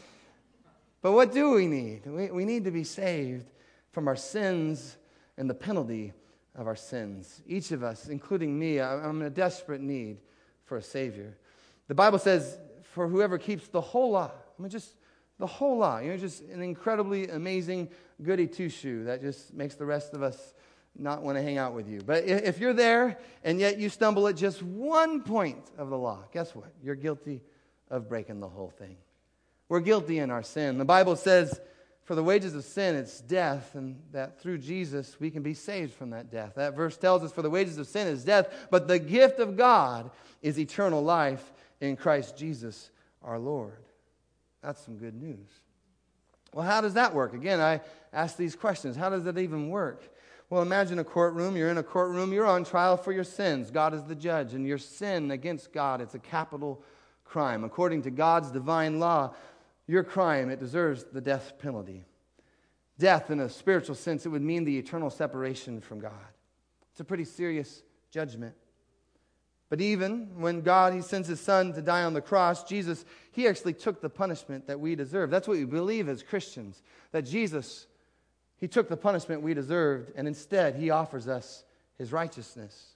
But 1.01 1.13
what 1.13 1.33
do 1.33 1.53
we 1.53 1.67
need? 1.67 2.05
We, 2.05 2.31
we 2.31 2.45
need 2.45 2.65
to 2.65 2.71
be 2.71 2.85
saved 2.85 3.47
from 3.93 4.09
our 4.09 4.17
sins 4.17 4.99
and 5.43 5.51
the 5.51 5.55
penalty 5.55 6.13
of 6.55 6.69
our 6.69 6.77
sins. 6.77 7.43
Each 7.49 7.73
of 7.73 7.83
us, 7.83 8.07
including 8.07 8.57
me, 8.57 8.81
I'm 8.81 9.21
in 9.21 9.27
a 9.27 9.31
desperate 9.31 9.81
need 9.81 10.19
for 10.63 10.77
a 10.77 10.83
Savior. 10.83 11.37
The 11.89 11.97
Bible 11.97 12.21
says, 12.21 12.61
for 12.85 13.09
whoever 13.09 13.39
keeps 13.39 13.67
the 13.67 13.81
whole 13.81 14.13
law, 14.13 14.31
I 14.31 14.63
mean, 14.63 14.71
just 14.71 14.95
the 15.41 15.49
whole 15.49 15.79
law, 15.79 15.99
you 15.99 16.13
know, 16.13 16.17
just 16.17 16.43
an 16.43 16.63
incredibly 16.63 17.29
amazing 17.29 17.89
goody 18.23 18.47
two 18.47 18.69
shoe 18.69 19.03
that 19.03 19.21
just 19.21 19.53
makes 19.53 19.75
the 19.75 19.85
rest 19.85 20.15
of 20.15 20.23
us 20.23 20.55
not 20.97 21.25
want 21.25 21.37
to 21.37 21.43
hang 21.43 21.59
out 21.59 21.75
with 21.75 21.89
you. 21.89 22.01
But 22.07 22.23
if 22.23 22.61
you're 22.61 22.73
there 22.73 23.19
and 23.43 23.59
yet 23.59 23.81
you 23.81 23.89
stumble 23.89 24.29
at 24.29 24.37
just 24.37 24.63
one 24.63 25.23
point 25.23 25.73
of 25.77 25.91
the 25.91 25.99
law, 25.99 26.21
guess 26.33 26.55
what? 26.55 26.73
You're 26.85 26.95
guilty 26.95 27.43
of 27.91 28.09
breaking 28.09 28.39
the 28.39 28.49
whole 28.49 28.71
thing. 28.71 28.97
We're 29.69 29.81
guilty 29.81 30.21
in 30.21 30.31
our 30.31 30.45
sin. 30.45 30.79
The 30.79 30.85
Bible 30.85 31.17
says, 31.17 31.61
for 32.05 32.15
the 32.15 32.23
wages 32.23 32.55
of 32.55 32.65
sin, 32.65 32.97
it's 32.97 33.21
death, 33.21 33.75
and 33.75 34.01
that 34.13 34.41
through 34.41 34.59
Jesus 34.59 35.19
we 35.21 35.31
can 35.31 35.43
be 35.43 35.55
saved 35.55 35.95
from 35.95 36.11
that 36.11 36.31
death. 36.31 36.55
That 36.57 36.75
verse 36.75 36.97
tells 36.97 37.23
us, 37.23 37.33
For 37.33 37.43
the 37.43 37.51
wages 37.51 37.79
of 37.79 37.87
sin 37.87 38.09
is 38.09 38.25
death, 38.25 38.53
but 38.71 38.89
the 38.89 38.99
gift 38.99 39.39
of 39.39 39.57
God 39.57 40.11
is 40.43 40.59
eternal 40.59 41.03
life 41.03 41.53
in 41.81 41.97
Christ 41.97 42.37
Jesus 42.37 42.91
our 43.23 43.39
Lord. 43.39 43.79
That's 44.63 44.81
some 44.81 44.97
good 44.97 45.15
news. 45.15 45.49
Well, 46.53 46.67
how 46.67 46.81
does 46.81 46.95
that 46.95 47.15
work? 47.15 47.35
Again, 47.35 47.61
I 47.61 47.81
ask 48.13 48.37
these 48.37 48.57
questions. 48.57 48.97
How 48.97 49.09
does 49.09 49.25
that 49.25 49.39
even 49.39 49.71
work? 49.71 50.03
Well, 50.51 50.61
imagine 50.61 50.99
a 50.99 51.05
courtroom. 51.05 51.57
You're 51.57 51.71
in 51.71 51.79
a 51.79 51.83
courtroom. 51.83 52.33
You're 52.33 52.47
on 52.47 52.65
trial 52.65 52.97
for 52.97 53.13
your 53.13 53.25
sins. 53.25 53.71
God 53.71 53.95
is 53.95 54.05
the 54.05 54.15
judge, 54.15 54.55
and 54.55 54.67
your 54.67 54.77
sin 54.77 55.31
against 55.31 55.73
God, 55.73 56.01
it's 56.01 56.15
a 56.15 56.19
capital 56.19 56.83
crime. 57.25 57.65
According 57.65 58.03
to 58.03 58.11
God's 58.11 58.51
divine 58.51 59.01
law, 59.01 59.35
your 59.93 60.03
crime, 60.05 60.49
it 60.49 60.59
deserves 60.59 61.05
the 61.05 61.21
death 61.21 61.59
penalty. 61.59 62.05
Death, 62.99 63.31
in 63.31 63.41
a 63.41 63.49
spiritual 63.49 63.95
sense, 63.95 64.25
it 64.25 64.31
would 64.31 64.41
mean 64.41 64.65
the 64.65 64.79
eternal 64.79 65.11
separation 65.11 65.83
from 65.83 66.01
God. 66.01 66.13
It's 66.91 67.01
a 67.01 67.05
pretty 67.05 67.25
serious 67.25 67.83
judgment. 68.11 68.55
But 69.69 69.83
even 69.83 70.41
when 70.41 70.63
God, 70.63 70.95
He 70.95 71.03
sends 71.03 71.29
His 71.29 71.41
Son 71.41 71.75
to 71.75 71.83
die 71.83 72.05
on 72.05 72.15
the 72.15 72.23
cross, 72.23 72.65
Jesus, 72.65 73.05
He 73.33 73.47
actually 73.47 73.75
took 73.75 74.01
the 74.01 74.09
punishment 74.09 74.67
that 74.67 74.81
we 74.81 74.95
deserve. 74.95 75.31
That's 75.31 75.47
what 75.47 75.59
we 75.59 75.65
believe 75.65 76.09
as 76.09 76.23
Christians, 76.23 76.83
that 77.11 77.23
Jesus, 77.23 77.87
He 78.57 78.69
took 78.69 78.89
the 78.89 78.97
punishment 78.97 79.43
we 79.43 79.53
deserved, 79.53 80.13
and 80.17 80.27
instead 80.27 80.75
He 80.75 80.89
offers 80.89 81.29
us 81.29 81.65
His 81.99 82.13
righteousness. 82.13 82.95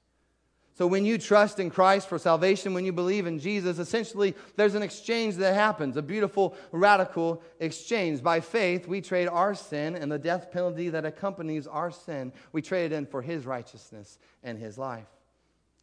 So 0.76 0.86
when 0.86 1.06
you 1.06 1.16
trust 1.16 1.58
in 1.58 1.70
Christ 1.70 2.06
for 2.06 2.18
salvation, 2.18 2.74
when 2.74 2.84
you 2.84 2.92
believe 2.92 3.26
in 3.26 3.38
Jesus, 3.38 3.78
essentially 3.78 4.34
there's 4.56 4.74
an 4.74 4.82
exchange 4.82 5.36
that 5.36 5.54
happens, 5.54 5.96
a 5.96 6.02
beautiful, 6.02 6.54
radical 6.70 7.42
exchange. 7.60 8.22
By 8.22 8.40
faith, 8.40 8.86
we 8.86 9.00
trade 9.00 9.26
our 9.28 9.54
sin 9.54 9.96
and 9.96 10.12
the 10.12 10.18
death 10.18 10.50
penalty 10.52 10.90
that 10.90 11.06
accompanies 11.06 11.66
our 11.66 11.90
sin, 11.90 12.30
we 12.52 12.60
trade 12.60 12.92
it 12.92 12.94
in 12.94 13.06
for 13.06 13.22
his 13.22 13.46
righteousness 13.46 14.18
and 14.42 14.58
his 14.58 14.76
life. 14.76 15.08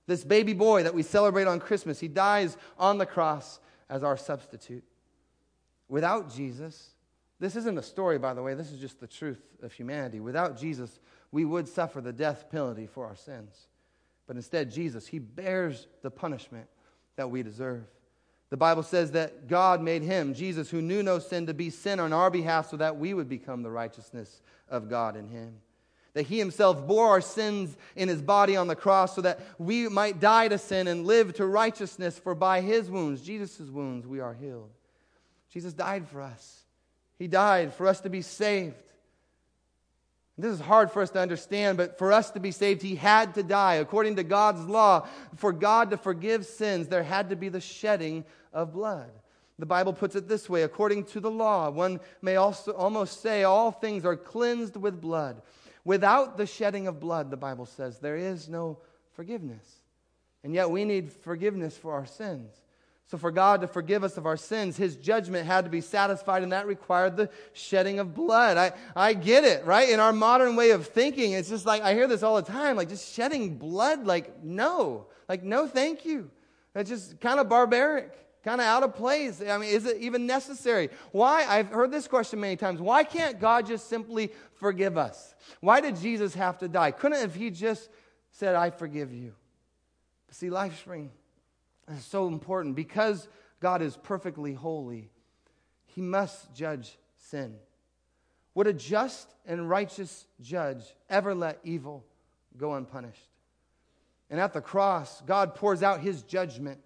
This 0.05 0.23
baby 0.23 0.53
boy 0.53 0.83
that 0.83 0.93
we 0.93 1.01
celebrate 1.01 1.47
on 1.47 1.59
Christmas, 1.59 1.99
he 1.99 2.07
dies 2.07 2.55
on 2.77 2.99
the 2.99 3.05
cross 3.07 3.59
as 3.89 4.03
our 4.03 4.17
substitute. 4.17 4.83
Without 5.89 6.31
Jesus, 6.31 6.91
this 7.39 7.55
isn't 7.55 7.79
a 7.79 7.83
story, 7.83 8.19
by 8.19 8.35
the 8.35 8.43
way, 8.43 8.53
this 8.53 8.71
is 8.71 8.79
just 8.79 8.99
the 8.99 9.07
truth 9.07 9.41
of 9.63 9.73
humanity. 9.73 10.19
Without 10.19 10.55
Jesus, 10.55 10.99
we 11.31 11.45
would 11.45 11.67
suffer 11.67 11.99
the 11.99 12.13
death 12.13 12.51
penalty 12.51 12.85
for 12.85 13.07
our 13.07 13.15
sins. 13.15 13.69
But 14.27 14.35
instead, 14.35 14.71
Jesus, 14.71 15.07
he 15.07 15.19
bears 15.19 15.87
the 16.01 16.11
punishment 16.11 16.67
that 17.15 17.29
we 17.29 17.43
deserve. 17.43 17.83
The 18.49 18.57
Bible 18.57 18.83
says 18.83 19.11
that 19.11 19.47
God 19.47 19.81
made 19.81 20.03
him, 20.03 20.33
Jesus, 20.33 20.69
who 20.69 20.81
knew 20.81 21.01
no 21.01 21.19
sin, 21.19 21.47
to 21.47 21.53
be 21.53 21.69
sin 21.69 21.99
on 21.99 22.13
our 22.13 22.29
behalf 22.29 22.69
so 22.69 22.77
that 22.77 22.97
we 22.97 23.13
would 23.13 23.27
become 23.27 23.63
the 23.63 23.71
righteousness 23.71 24.41
of 24.69 24.89
God 24.89 25.15
in 25.15 25.27
him. 25.27 25.55
That 26.13 26.27
he 26.27 26.37
himself 26.37 26.85
bore 26.85 27.07
our 27.07 27.21
sins 27.21 27.75
in 27.95 28.07
his 28.07 28.21
body 28.21 28.55
on 28.55 28.67
the 28.67 28.75
cross 28.75 29.15
so 29.15 29.21
that 29.21 29.39
we 29.57 29.89
might 29.89 30.19
die 30.19 30.47
to 30.49 30.59
sin 30.59 30.87
and 30.87 31.07
live 31.07 31.33
to 31.35 31.47
righteousness, 31.47 32.19
for 32.19 32.35
by 32.35 32.61
his 32.61 32.91
wounds, 32.91 33.23
Jesus' 33.23 33.69
wounds, 33.69 34.05
we 34.05 34.19
are 34.19 34.35
healed. 34.35 34.69
Jesus 35.49 35.73
died 35.73 36.07
for 36.07 36.21
us. 36.21 36.63
He 37.17 37.27
died 37.27 37.73
for 37.73 37.87
us 37.87 38.01
to 38.01 38.09
be 38.09 38.21
saved. 38.21 38.75
This 40.37 40.53
is 40.53 40.59
hard 40.59 40.91
for 40.91 41.01
us 41.01 41.11
to 41.11 41.19
understand, 41.19 41.77
but 41.77 41.99
for 41.99 42.11
us 42.11 42.31
to 42.31 42.39
be 42.39 42.51
saved, 42.51 42.81
he 42.81 42.95
had 42.95 43.35
to 43.35 43.43
die. 43.43 43.75
According 43.75 44.15
to 44.15 44.23
God's 44.23 44.65
law, 44.65 45.07
for 45.35 45.53
God 45.53 45.91
to 45.91 45.97
forgive 45.97 46.45
sins, 46.45 46.87
there 46.87 47.03
had 47.03 47.29
to 47.29 47.35
be 47.35 47.49
the 47.49 47.61
shedding 47.61 48.25
of 48.51 48.73
blood. 48.73 49.11
The 49.59 49.67
Bible 49.67 49.93
puts 49.93 50.15
it 50.15 50.27
this 50.27 50.49
way 50.49 50.63
according 50.63 51.05
to 51.05 51.19
the 51.19 51.29
law, 51.29 51.69
one 51.69 51.99
may 52.21 52.37
also 52.37 52.71
almost 52.71 53.21
say 53.21 53.43
all 53.43 53.71
things 53.71 54.05
are 54.05 54.15
cleansed 54.15 54.75
with 54.75 54.99
blood. 54.99 55.41
Without 55.85 56.37
the 56.37 56.47
shedding 56.47 56.87
of 56.87 56.99
blood, 56.99 57.29
the 57.29 57.37
Bible 57.37 57.65
says, 57.65 57.99
there 57.99 58.15
is 58.15 58.49
no 58.49 58.79
forgiveness. 59.11 59.83
And 60.43 60.53
yet 60.55 60.71
we 60.71 60.85
need 60.85 61.11
forgiveness 61.11 61.77
for 61.77 61.93
our 61.93 62.05
sins. 62.05 62.51
So, 63.05 63.17
for 63.17 63.31
God 63.31 63.61
to 63.61 63.67
forgive 63.67 64.03
us 64.03 64.17
of 64.17 64.25
our 64.25 64.37
sins, 64.37 64.77
His 64.77 64.95
judgment 64.95 65.45
had 65.45 65.65
to 65.65 65.69
be 65.69 65.81
satisfied, 65.81 66.41
and 66.41 66.51
that 66.51 66.65
required 66.65 67.17
the 67.17 67.29
shedding 67.51 67.99
of 67.99 68.15
blood. 68.15 68.57
I, 68.57 68.71
I 68.95 69.13
get 69.13 69.43
it, 69.43 69.65
right? 69.65 69.89
In 69.89 69.99
our 69.99 70.13
modern 70.13 70.55
way 70.55 70.71
of 70.71 70.87
thinking, 70.87 71.33
it's 71.33 71.49
just 71.49 71.65
like, 71.65 71.81
I 71.81 71.93
hear 71.93 72.07
this 72.07 72.23
all 72.23 72.37
the 72.37 72.51
time, 72.51 72.75
like 72.75 72.89
just 72.89 73.13
shedding 73.13 73.57
blood, 73.57 74.05
like, 74.05 74.43
no. 74.43 75.07
Like, 75.27 75.43
no, 75.43 75.67
thank 75.67 76.05
you. 76.05 76.31
That's 76.73 76.89
just 76.89 77.19
kind 77.19 77.39
of 77.39 77.49
barbaric, 77.49 78.11
kind 78.43 78.61
of 78.61 78.65
out 78.65 78.83
of 78.83 78.95
place. 78.95 79.41
I 79.41 79.57
mean, 79.57 79.69
is 79.69 79.85
it 79.85 79.97
even 79.97 80.25
necessary? 80.25 80.89
Why? 81.11 81.45
I've 81.47 81.67
heard 81.67 81.91
this 81.91 82.07
question 82.07 82.39
many 82.39 82.55
times. 82.55 82.81
Why 82.81 83.03
can't 83.03 83.39
God 83.39 83.67
just 83.67 83.89
simply 83.89 84.31
forgive 84.55 84.97
us? 84.97 85.35
Why 85.59 85.81
did 85.81 85.97
Jesus 85.97 86.33
have 86.35 86.57
to 86.59 86.67
die? 86.67 86.91
Couldn't 86.91 87.23
if 87.23 87.35
He 87.35 87.51
just 87.51 87.89
said, 88.31 88.55
I 88.55 88.69
forgive 88.69 89.13
you? 89.13 89.33
See, 90.31 90.47
LifeSpring 90.47 91.09
is 91.89 92.05
so 92.05 92.27
important 92.27 92.75
because 92.75 93.27
God 93.59 93.81
is 93.81 93.97
perfectly 93.97 94.53
holy. 94.53 95.09
He 95.85 96.01
must 96.01 96.53
judge 96.53 96.97
sin. 97.17 97.55
Would 98.55 98.67
a 98.67 98.73
just 98.73 99.27
and 99.45 99.69
righteous 99.69 100.25
judge 100.41 100.83
ever 101.09 101.33
let 101.33 101.59
evil 101.63 102.05
go 102.57 102.73
unpunished? 102.73 103.29
And 104.29 104.39
at 104.39 104.53
the 104.53 104.61
cross, 104.61 105.21
God 105.21 105.55
pours 105.55 105.83
out 105.83 106.01
his 106.01 106.23
judgment 106.23 106.79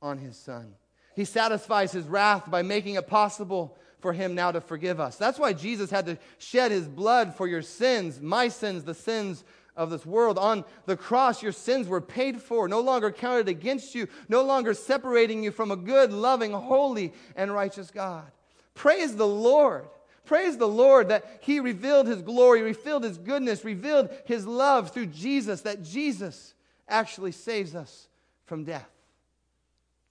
on 0.00 0.18
his 0.18 0.36
son. 0.36 0.74
He 1.14 1.24
satisfies 1.24 1.92
his 1.92 2.06
wrath 2.06 2.50
by 2.50 2.62
making 2.62 2.94
it 2.94 3.06
possible 3.06 3.76
for 4.00 4.12
him 4.12 4.34
now 4.34 4.52
to 4.52 4.60
forgive 4.60 5.00
us. 5.00 5.16
That's 5.16 5.38
why 5.38 5.52
Jesus 5.52 5.90
had 5.90 6.06
to 6.06 6.18
shed 6.38 6.70
his 6.70 6.86
blood 6.86 7.34
for 7.34 7.48
your 7.48 7.62
sins, 7.62 8.20
my 8.20 8.48
sins, 8.48 8.84
the 8.84 8.94
sins 8.94 9.42
of 9.78 9.88
this 9.88 10.04
world. 10.04 10.38
On 10.38 10.64
the 10.84 10.96
cross, 10.96 11.42
your 11.42 11.52
sins 11.52 11.88
were 11.88 12.00
paid 12.00 12.42
for, 12.42 12.68
no 12.68 12.80
longer 12.80 13.10
counted 13.10 13.48
against 13.48 13.94
you, 13.94 14.08
no 14.28 14.42
longer 14.42 14.74
separating 14.74 15.42
you 15.42 15.52
from 15.52 15.70
a 15.70 15.76
good, 15.76 16.12
loving, 16.12 16.52
holy, 16.52 17.14
and 17.36 17.54
righteous 17.54 17.90
God. 17.90 18.30
Praise 18.74 19.16
the 19.16 19.26
Lord. 19.26 19.88
Praise 20.26 20.58
the 20.58 20.68
Lord 20.68 21.08
that 21.08 21.38
He 21.40 21.60
revealed 21.60 22.06
His 22.06 22.20
glory, 22.20 22.60
revealed 22.60 23.04
His 23.04 23.16
goodness, 23.16 23.64
revealed 23.64 24.10
His 24.26 24.46
love 24.46 24.90
through 24.90 25.06
Jesus, 25.06 25.62
that 25.62 25.82
Jesus 25.82 26.54
actually 26.88 27.32
saves 27.32 27.74
us 27.74 28.08
from 28.44 28.64
death. 28.64 28.90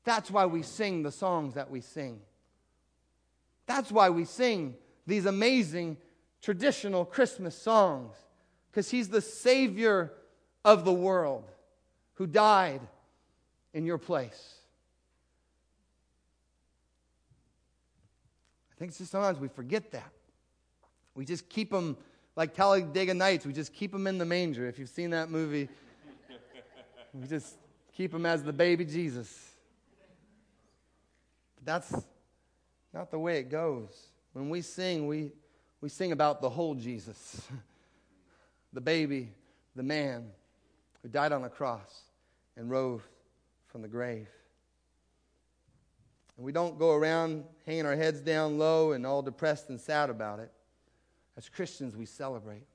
That's 0.06 0.32
why 0.32 0.46
we 0.46 0.64
sing 0.64 1.04
the 1.04 1.12
songs 1.12 1.56
that 1.56 1.70
we 1.70 1.82
sing. 1.82 2.22
That's 3.66 3.92
why 3.92 4.10
we 4.10 4.24
sing 4.24 4.76
these 5.06 5.26
amazing 5.26 5.98
traditional 6.42 7.04
Christmas 7.04 7.58
songs, 7.58 8.16
because 8.78 8.92
He's 8.92 9.10
the 9.10 9.22
Savior 9.22 10.14
of 10.64 10.86
the 10.86 10.94
world 10.94 11.50
who 12.14 12.28
died 12.28 12.80
in 13.74 13.88
your 13.88 13.98
place. 13.98 14.54
I 18.72 18.76
think 18.78 18.94
sometimes 18.94 19.40
we 19.40 19.48
forget 19.48 19.90
that. 19.94 20.12
We 21.16 21.26
just 21.26 21.50
keep 21.50 21.72
them 21.72 21.98
like 22.36 22.54
Talladega 22.54 23.16
Nights, 23.16 23.48
we 23.48 23.54
just 23.54 23.74
keep 23.74 23.92
them 23.92 24.06
in 24.06 24.20
the 24.20 24.26
manger. 24.26 24.68
If 24.68 24.78
you've 24.78 24.90
seen 24.90 25.10
that 25.10 25.32
movie, 25.32 25.70
we 27.16 27.26
just 27.26 27.56
keep 27.96 28.14
him 28.14 28.28
as 28.28 28.44
the 28.44 28.54
baby 28.54 28.86
Jesus. 28.86 29.54
But 31.56 31.66
that's 31.66 31.96
not 32.94 33.10
the 33.10 33.18
way 33.18 33.40
it 33.40 33.50
goes. 33.50 33.90
When 34.34 34.52
we 34.52 34.62
sing, 34.62 35.08
we, 35.08 35.32
we 35.82 35.90
sing 35.90 36.12
about 36.12 36.42
the 36.42 36.50
whole 36.52 36.76
Jesus 36.76 37.42
the 38.78 38.82
baby, 38.82 39.28
the 39.76 39.82
man 39.82 40.30
who 41.02 41.10
died 41.10 41.32
on 41.32 41.42
the 41.42 41.50
cross 41.50 42.04
and 42.56 42.70
rose 42.70 43.02
from 43.66 43.82
the 43.82 43.88
grave. 43.88 44.28
And 46.38 46.46
we 46.46 46.52
don't 46.52 46.78
go 46.78 46.94
around 46.94 47.44
hanging 47.66 47.88
our 47.88 47.96
heads 47.96 48.22
down 48.22 48.60
low 48.60 48.92
and 48.92 49.04
all 49.04 49.24
depressed 49.24 49.70
and 49.70 49.82
sad 49.82 50.12
about 50.12 50.38
it. 50.38 50.52
As 51.38 51.50
Christians, 51.50 51.96
we 51.96 52.06
celebrate. 52.06 52.68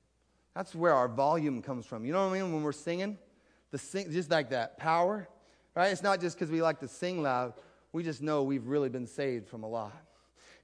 That's 0.56 0.74
where 0.74 0.92
our 0.92 1.06
volume 1.06 1.62
comes 1.62 1.86
from. 1.86 2.04
You 2.04 2.12
know 2.12 2.26
what 2.26 2.34
I 2.34 2.40
mean? 2.40 2.52
When 2.52 2.64
we're 2.64 2.72
singing, 2.72 3.16
the 3.70 3.78
sing, 3.78 4.10
just 4.10 4.28
like 4.28 4.50
that 4.50 4.78
power, 4.78 5.28
right? 5.76 5.92
It's 5.92 6.02
not 6.02 6.20
just 6.20 6.36
because 6.36 6.50
we 6.50 6.62
like 6.62 6.80
to 6.80 6.88
sing 6.88 7.22
loud. 7.22 7.52
We 7.92 8.02
just 8.02 8.22
know 8.22 8.42
we've 8.42 8.66
really 8.66 8.88
been 8.88 9.06
saved 9.06 9.46
from 9.46 9.62
a 9.62 9.68
lot. 9.68 9.94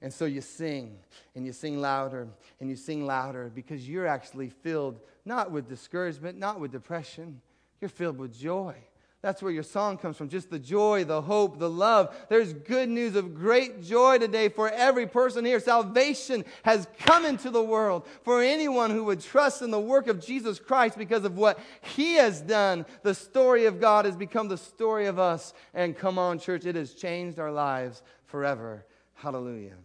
And 0.01 0.13
so 0.13 0.25
you 0.25 0.41
sing 0.41 0.97
and 1.35 1.45
you 1.45 1.51
sing 1.51 1.81
louder 1.81 2.27
and 2.59 2.69
you 2.69 2.75
sing 2.75 3.05
louder 3.05 3.51
because 3.53 3.87
you're 3.87 4.07
actually 4.07 4.49
filled 4.49 4.99
not 5.25 5.51
with 5.51 5.67
discouragement, 5.67 6.37
not 6.37 6.59
with 6.59 6.71
depression. 6.71 7.41
You're 7.81 7.89
filled 7.89 8.17
with 8.17 8.37
joy. 8.37 8.75
That's 9.21 9.43
where 9.43 9.51
your 9.51 9.63
song 9.63 9.97
comes 9.97 10.15
from. 10.15 10.29
Just 10.29 10.49
the 10.49 10.59
joy, 10.59 11.03
the 11.03 11.21
hope, 11.21 11.59
the 11.59 11.69
love. 11.69 12.15
There's 12.29 12.53
good 12.53 12.87
news 12.87 13.17
of 13.17 13.35
great 13.35 13.83
joy 13.83 14.17
today 14.17 14.47
for 14.47 14.69
every 14.69 15.07
person 15.07 15.43
here. 15.43 15.59
Salvation 15.59 16.45
has 16.63 16.87
come 16.99 17.25
into 17.25 17.49
the 17.49 17.61
world 17.61 18.07
for 18.23 18.41
anyone 18.41 18.91
who 18.91 19.03
would 19.05 19.19
trust 19.19 19.61
in 19.61 19.71
the 19.71 19.79
work 19.79 20.07
of 20.07 20.25
Jesus 20.25 20.57
Christ 20.57 20.97
because 20.97 21.25
of 21.25 21.35
what 21.35 21.59
he 21.81 22.13
has 22.13 22.39
done. 22.39 22.85
The 23.03 23.13
story 23.13 23.65
of 23.65 23.81
God 23.81 24.05
has 24.05 24.15
become 24.15 24.47
the 24.47 24.57
story 24.57 25.07
of 25.07 25.19
us. 25.19 25.53
And 25.73 25.97
come 25.97 26.17
on, 26.17 26.39
church, 26.39 26.65
it 26.65 26.75
has 26.75 26.93
changed 26.93 27.39
our 27.39 27.51
lives 27.51 28.01
forever. 28.25 28.85
Hallelujah. 29.15 29.75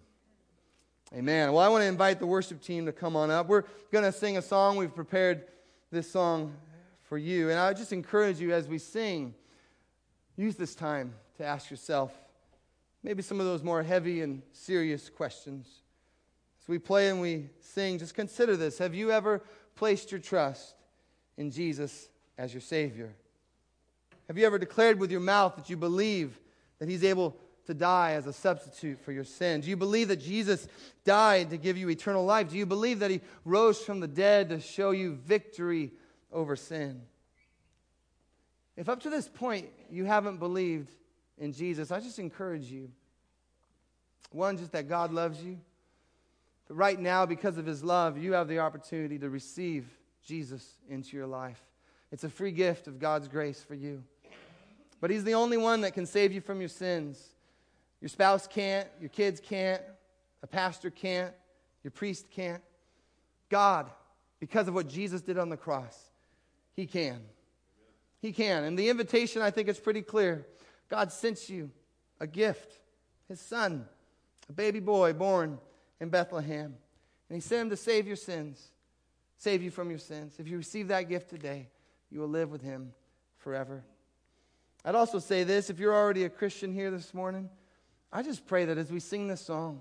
Amen. 1.16 1.52
Well, 1.52 1.64
I 1.64 1.68
want 1.68 1.82
to 1.82 1.86
invite 1.86 2.18
the 2.18 2.26
worship 2.26 2.60
team 2.60 2.86
to 2.86 2.92
come 2.92 3.14
on 3.14 3.30
up. 3.30 3.46
We're 3.46 3.62
going 3.92 4.04
to 4.04 4.10
sing 4.10 4.36
a 4.36 4.42
song. 4.42 4.76
We've 4.76 4.92
prepared 4.92 5.44
this 5.92 6.10
song 6.10 6.56
for 7.04 7.16
you. 7.16 7.50
And 7.50 7.58
I 7.58 7.72
just 7.72 7.92
encourage 7.92 8.40
you 8.40 8.52
as 8.52 8.66
we 8.66 8.78
sing, 8.78 9.32
use 10.34 10.56
this 10.56 10.74
time 10.74 11.14
to 11.36 11.44
ask 11.44 11.70
yourself 11.70 12.12
maybe 13.04 13.22
some 13.22 13.38
of 13.38 13.46
those 13.46 13.62
more 13.62 13.80
heavy 13.84 14.22
and 14.22 14.42
serious 14.50 15.08
questions. 15.08 15.68
As 16.60 16.66
we 16.66 16.80
play 16.80 17.10
and 17.10 17.20
we 17.20 17.50
sing, 17.60 18.00
just 18.00 18.16
consider 18.16 18.56
this. 18.56 18.78
Have 18.78 18.92
you 18.92 19.12
ever 19.12 19.40
placed 19.76 20.10
your 20.10 20.20
trust 20.20 20.74
in 21.36 21.52
Jesus 21.52 22.08
as 22.36 22.52
your 22.52 22.60
Savior? 22.60 23.14
Have 24.26 24.36
you 24.36 24.46
ever 24.46 24.58
declared 24.58 24.98
with 24.98 25.12
your 25.12 25.20
mouth 25.20 25.54
that 25.54 25.70
you 25.70 25.76
believe 25.76 26.40
that 26.80 26.88
He's 26.88 27.04
able 27.04 27.36
to 27.66 27.74
die 27.74 28.12
as 28.12 28.26
a 28.26 28.32
substitute 28.32 29.00
for 29.00 29.12
your 29.12 29.24
sin? 29.24 29.60
Do 29.60 29.70
you 29.70 29.76
believe 29.76 30.08
that 30.08 30.20
Jesus 30.20 30.68
died 31.04 31.50
to 31.50 31.56
give 31.56 31.76
you 31.76 31.90
eternal 31.90 32.24
life? 32.24 32.50
Do 32.50 32.56
you 32.56 32.66
believe 32.66 33.00
that 33.00 33.10
He 33.10 33.20
rose 33.44 33.78
from 33.82 34.00
the 34.00 34.08
dead 34.08 34.50
to 34.50 34.60
show 34.60 34.90
you 34.90 35.14
victory 35.14 35.92
over 36.34 36.56
sin. 36.56 37.00
If 38.76 38.88
up 38.88 39.00
to 39.02 39.10
this 39.10 39.28
point 39.28 39.68
you 39.88 40.04
haven't 40.04 40.38
believed 40.38 40.90
in 41.38 41.52
Jesus, 41.52 41.90
I 41.90 42.00
just 42.00 42.18
encourage 42.18 42.64
you. 42.64 42.90
One, 44.32 44.58
just 44.58 44.72
that 44.72 44.88
God 44.88 45.12
loves 45.12 45.42
you. 45.42 45.58
But 46.66 46.74
right 46.74 46.98
now, 46.98 47.24
because 47.24 47.56
of 47.56 47.66
his 47.66 47.84
love, 47.84 48.18
you 48.18 48.32
have 48.32 48.48
the 48.48 48.58
opportunity 48.58 49.18
to 49.20 49.30
receive 49.30 49.86
Jesus 50.26 50.66
into 50.88 51.16
your 51.16 51.26
life. 51.26 51.62
It's 52.10 52.24
a 52.24 52.28
free 52.28 52.50
gift 52.50 52.88
of 52.88 52.98
God's 52.98 53.28
grace 53.28 53.62
for 53.62 53.74
you. 53.74 54.02
But 55.00 55.10
he's 55.10 55.24
the 55.24 55.34
only 55.34 55.56
one 55.56 55.82
that 55.82 55.94
can 55.94 56.06
save 56.06 56.32
you 56.32 56.40
from 56.40 56.60
your 56.60 56.68
sins. 56.68 57.33
Your 58.04 58.10
spouse 58.10 58.46
can't, 58.46 58.86
your 59.00 59.08
kids 59.08 59.40
can't, 59.40 59.80
a 60.42 60.46
pastor 60.46 60.90
can't, 60.90 61.32
your 61.82 61.90
priest 61.90 62.30
can't. 62.30 62.62
God, 63.48 63.90
because 64.40 64.68
of 64.68 64.74
what 64.74 64.88
Jesus 64.88 65.22
did 65.22 65.38
on 65.38 65.48
the 65.48 65.56
cross, 65.56 65.98
he 66.76 66.84
can. 66.84 67.22
He 68.20 68.30
can. 68.32 68.64
And 68.64 68.78
the 68.78 68.90
invitation, 68.90 69.40
I 69.40 69.50
think, 69.50 69.70
is 69.70 69.78
pretty 69.78 70.02
clear. 70.02 70.46
God 70.90 71.12
sent 71.12 71.48
you 71.48 71.70
a 72.20 72.26
gift, 72.26 72.78
His 73.26 73.40
Son, 73.40 73.86
a 74.50 74.52
baby 74.52 74.80
boy 74.80 75.14
born 75.14 75.58
in 75.98 76.10
Bethlehem. 76.10 76.74
And 77.30 77.34
He 77.34 77.40
sent 77.40 77.62
Him 77.62 77.70
to 77.70 77.76
save 77.78 78.06
your 78.06 78.16
sins, 78.16 78.68
save 79.38 79.62
you 79.62 79.70
from 79.70 79.88
your 79.88 79.98
sins. 79.98 80.34
If 80.38 80.46
you 80.46 80.58
receive 80.58 80.88
that 80.88 81.08
gift 81.08 81.30
today, 81.30 81.68
you 82.10 82.20
will 82.20 82.28
live 82.28 82.50
with 82.50 82.60
Him 82.60 82.92
forever. 83.38 83.82
I'd 84.84 84.94
also 84.94 85.20
say 85.20 85.42
this 85.42 85.70
if 85.70 85.78
you're 85.78 85.94
already 85.94 86.24
a 86.24 86.28
Christian 86.28 86.70
here 86.70 86.90
this 86.90 87.14
morning, 87.14 87.48
I 88.14 88.22
just 88.22 88.46
pray 88.46 88.64
that 88.66 88.78
as 88.78 88.92
we 88.92 89.00
sing 89.00 89.26
this 89.26 89.40
song, 89.40 89.80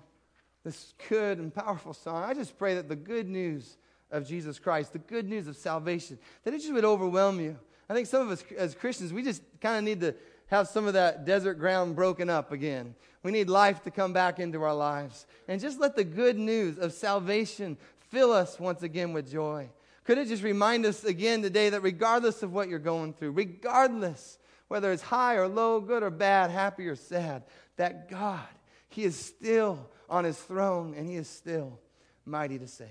this 0.63 0.95
good 1.07 1.37
and 1.37 1.53
powerful 1.53 1.93
song, 1.93 2.23
I 2.23 2.33
just 2.33 2.57
pray 2.57 2.73
that 2.75 2.89
the 2.89 2.95
good 2.95 3.29
news 3.29 3.77
of 4.09 4.27
Jesus 4.27 4.57
Christ, 4.57 4.91
the 4.91 4.99
good 4.99 5.29
news 5.29 5.45
of 5.45 5.55
salvation, 5.55 6.17
that 6.43 6.51
it 6.51 6.57
just 6.57 6.73
would 6.73 6.83
overwhelm 6.83 7.39
you. 7.39 7.59
I 7.87 7.93
think 7.93 8.07
some 8.07 8.23
of 8.23 8.31
us 8.31 8.43
as 8.57 8.73
Christians, 8.73 9.13
we 9.13 9.21
just 9.21 9.43
kind 9.61 9.77
of 9.77 9.83
need 9.83 10.01
to 10.01 10.15
have 10.47 10.67
some 10.67 10.87
of 10.87 10.93
that 10.93 11.25
desert 11.25 11.55
ground 11.55 11.95
broken 11.95 12.27
up 12.27 12.51
again. 12.51 12.95
We 13.21 13.31
need 13.31 13.49
life 13.49 13.83
to 13.83 13.91
come 13.91 14.13
back 14.13 14.39
into 14.39 14.63
our 14.63 14.73
lives. 14.73 15.27
And 15.47 15.61
just 15.61 15.79
let 15.79 15.95
the 15.95 16.03
good 16.03 16.37
news 16.37 16.79
of 16.79 16.91
salvation 16.91 17.77
fill 18.09 18.31
us 18.31 18.59
once 18.59 18.81
again 18.81 19.13
with 19.13 19.31
joy. 19.31 19.69
Could 20.05 20.17
it 20.17 20.27
just 20.27 20.43
remind 20.43 20.87
us 20.87 21.03
again 21.03 21.43
today 21.43 21.69
that 21.69 21.81
regardless 21.81 22.41
of 22.41 22.51
what 22.51 22.67
you're 22.67 22.79
going 22.79 23.13
through, 23.13 23.31
regardless 23.31 24.39
whether 24.67 24.91
it's 24.91 25.03
high 25.03 25.35
or 25.35 25.47
low, 25.47 25.79
good 25.79 26.03
or 26.03 26.09
bad, 26.09 26.51
happy 26.51 26.87
or 26.87 26.95
sad, 26.95 27.43
that 27.77 28.09
God, 28.09 28.47
He 28.89 29.03
is 29.03 29.17
still 29.17 29.89
on 30.09 30.23
His 30.23 30.37
throne 30.37 30.93
and 30.95 31.07
He 31.07 31.15
is 31.15 31.27
still 31.27 31.79
mighty 32.25 32.59
to 32.59 32.67
save. 32.67 32.87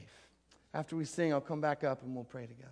After 0.74 0.96
we 0.96 1.04
sing, 1.04 1.32
I'll 1.32 1.40
come 1.40 1.61
back 1.61 1.85
up 1.85 2.02
and 2.02 2.14
we'll 2.14 2.24
pray 2.24 2.46
together. 2.46 2.70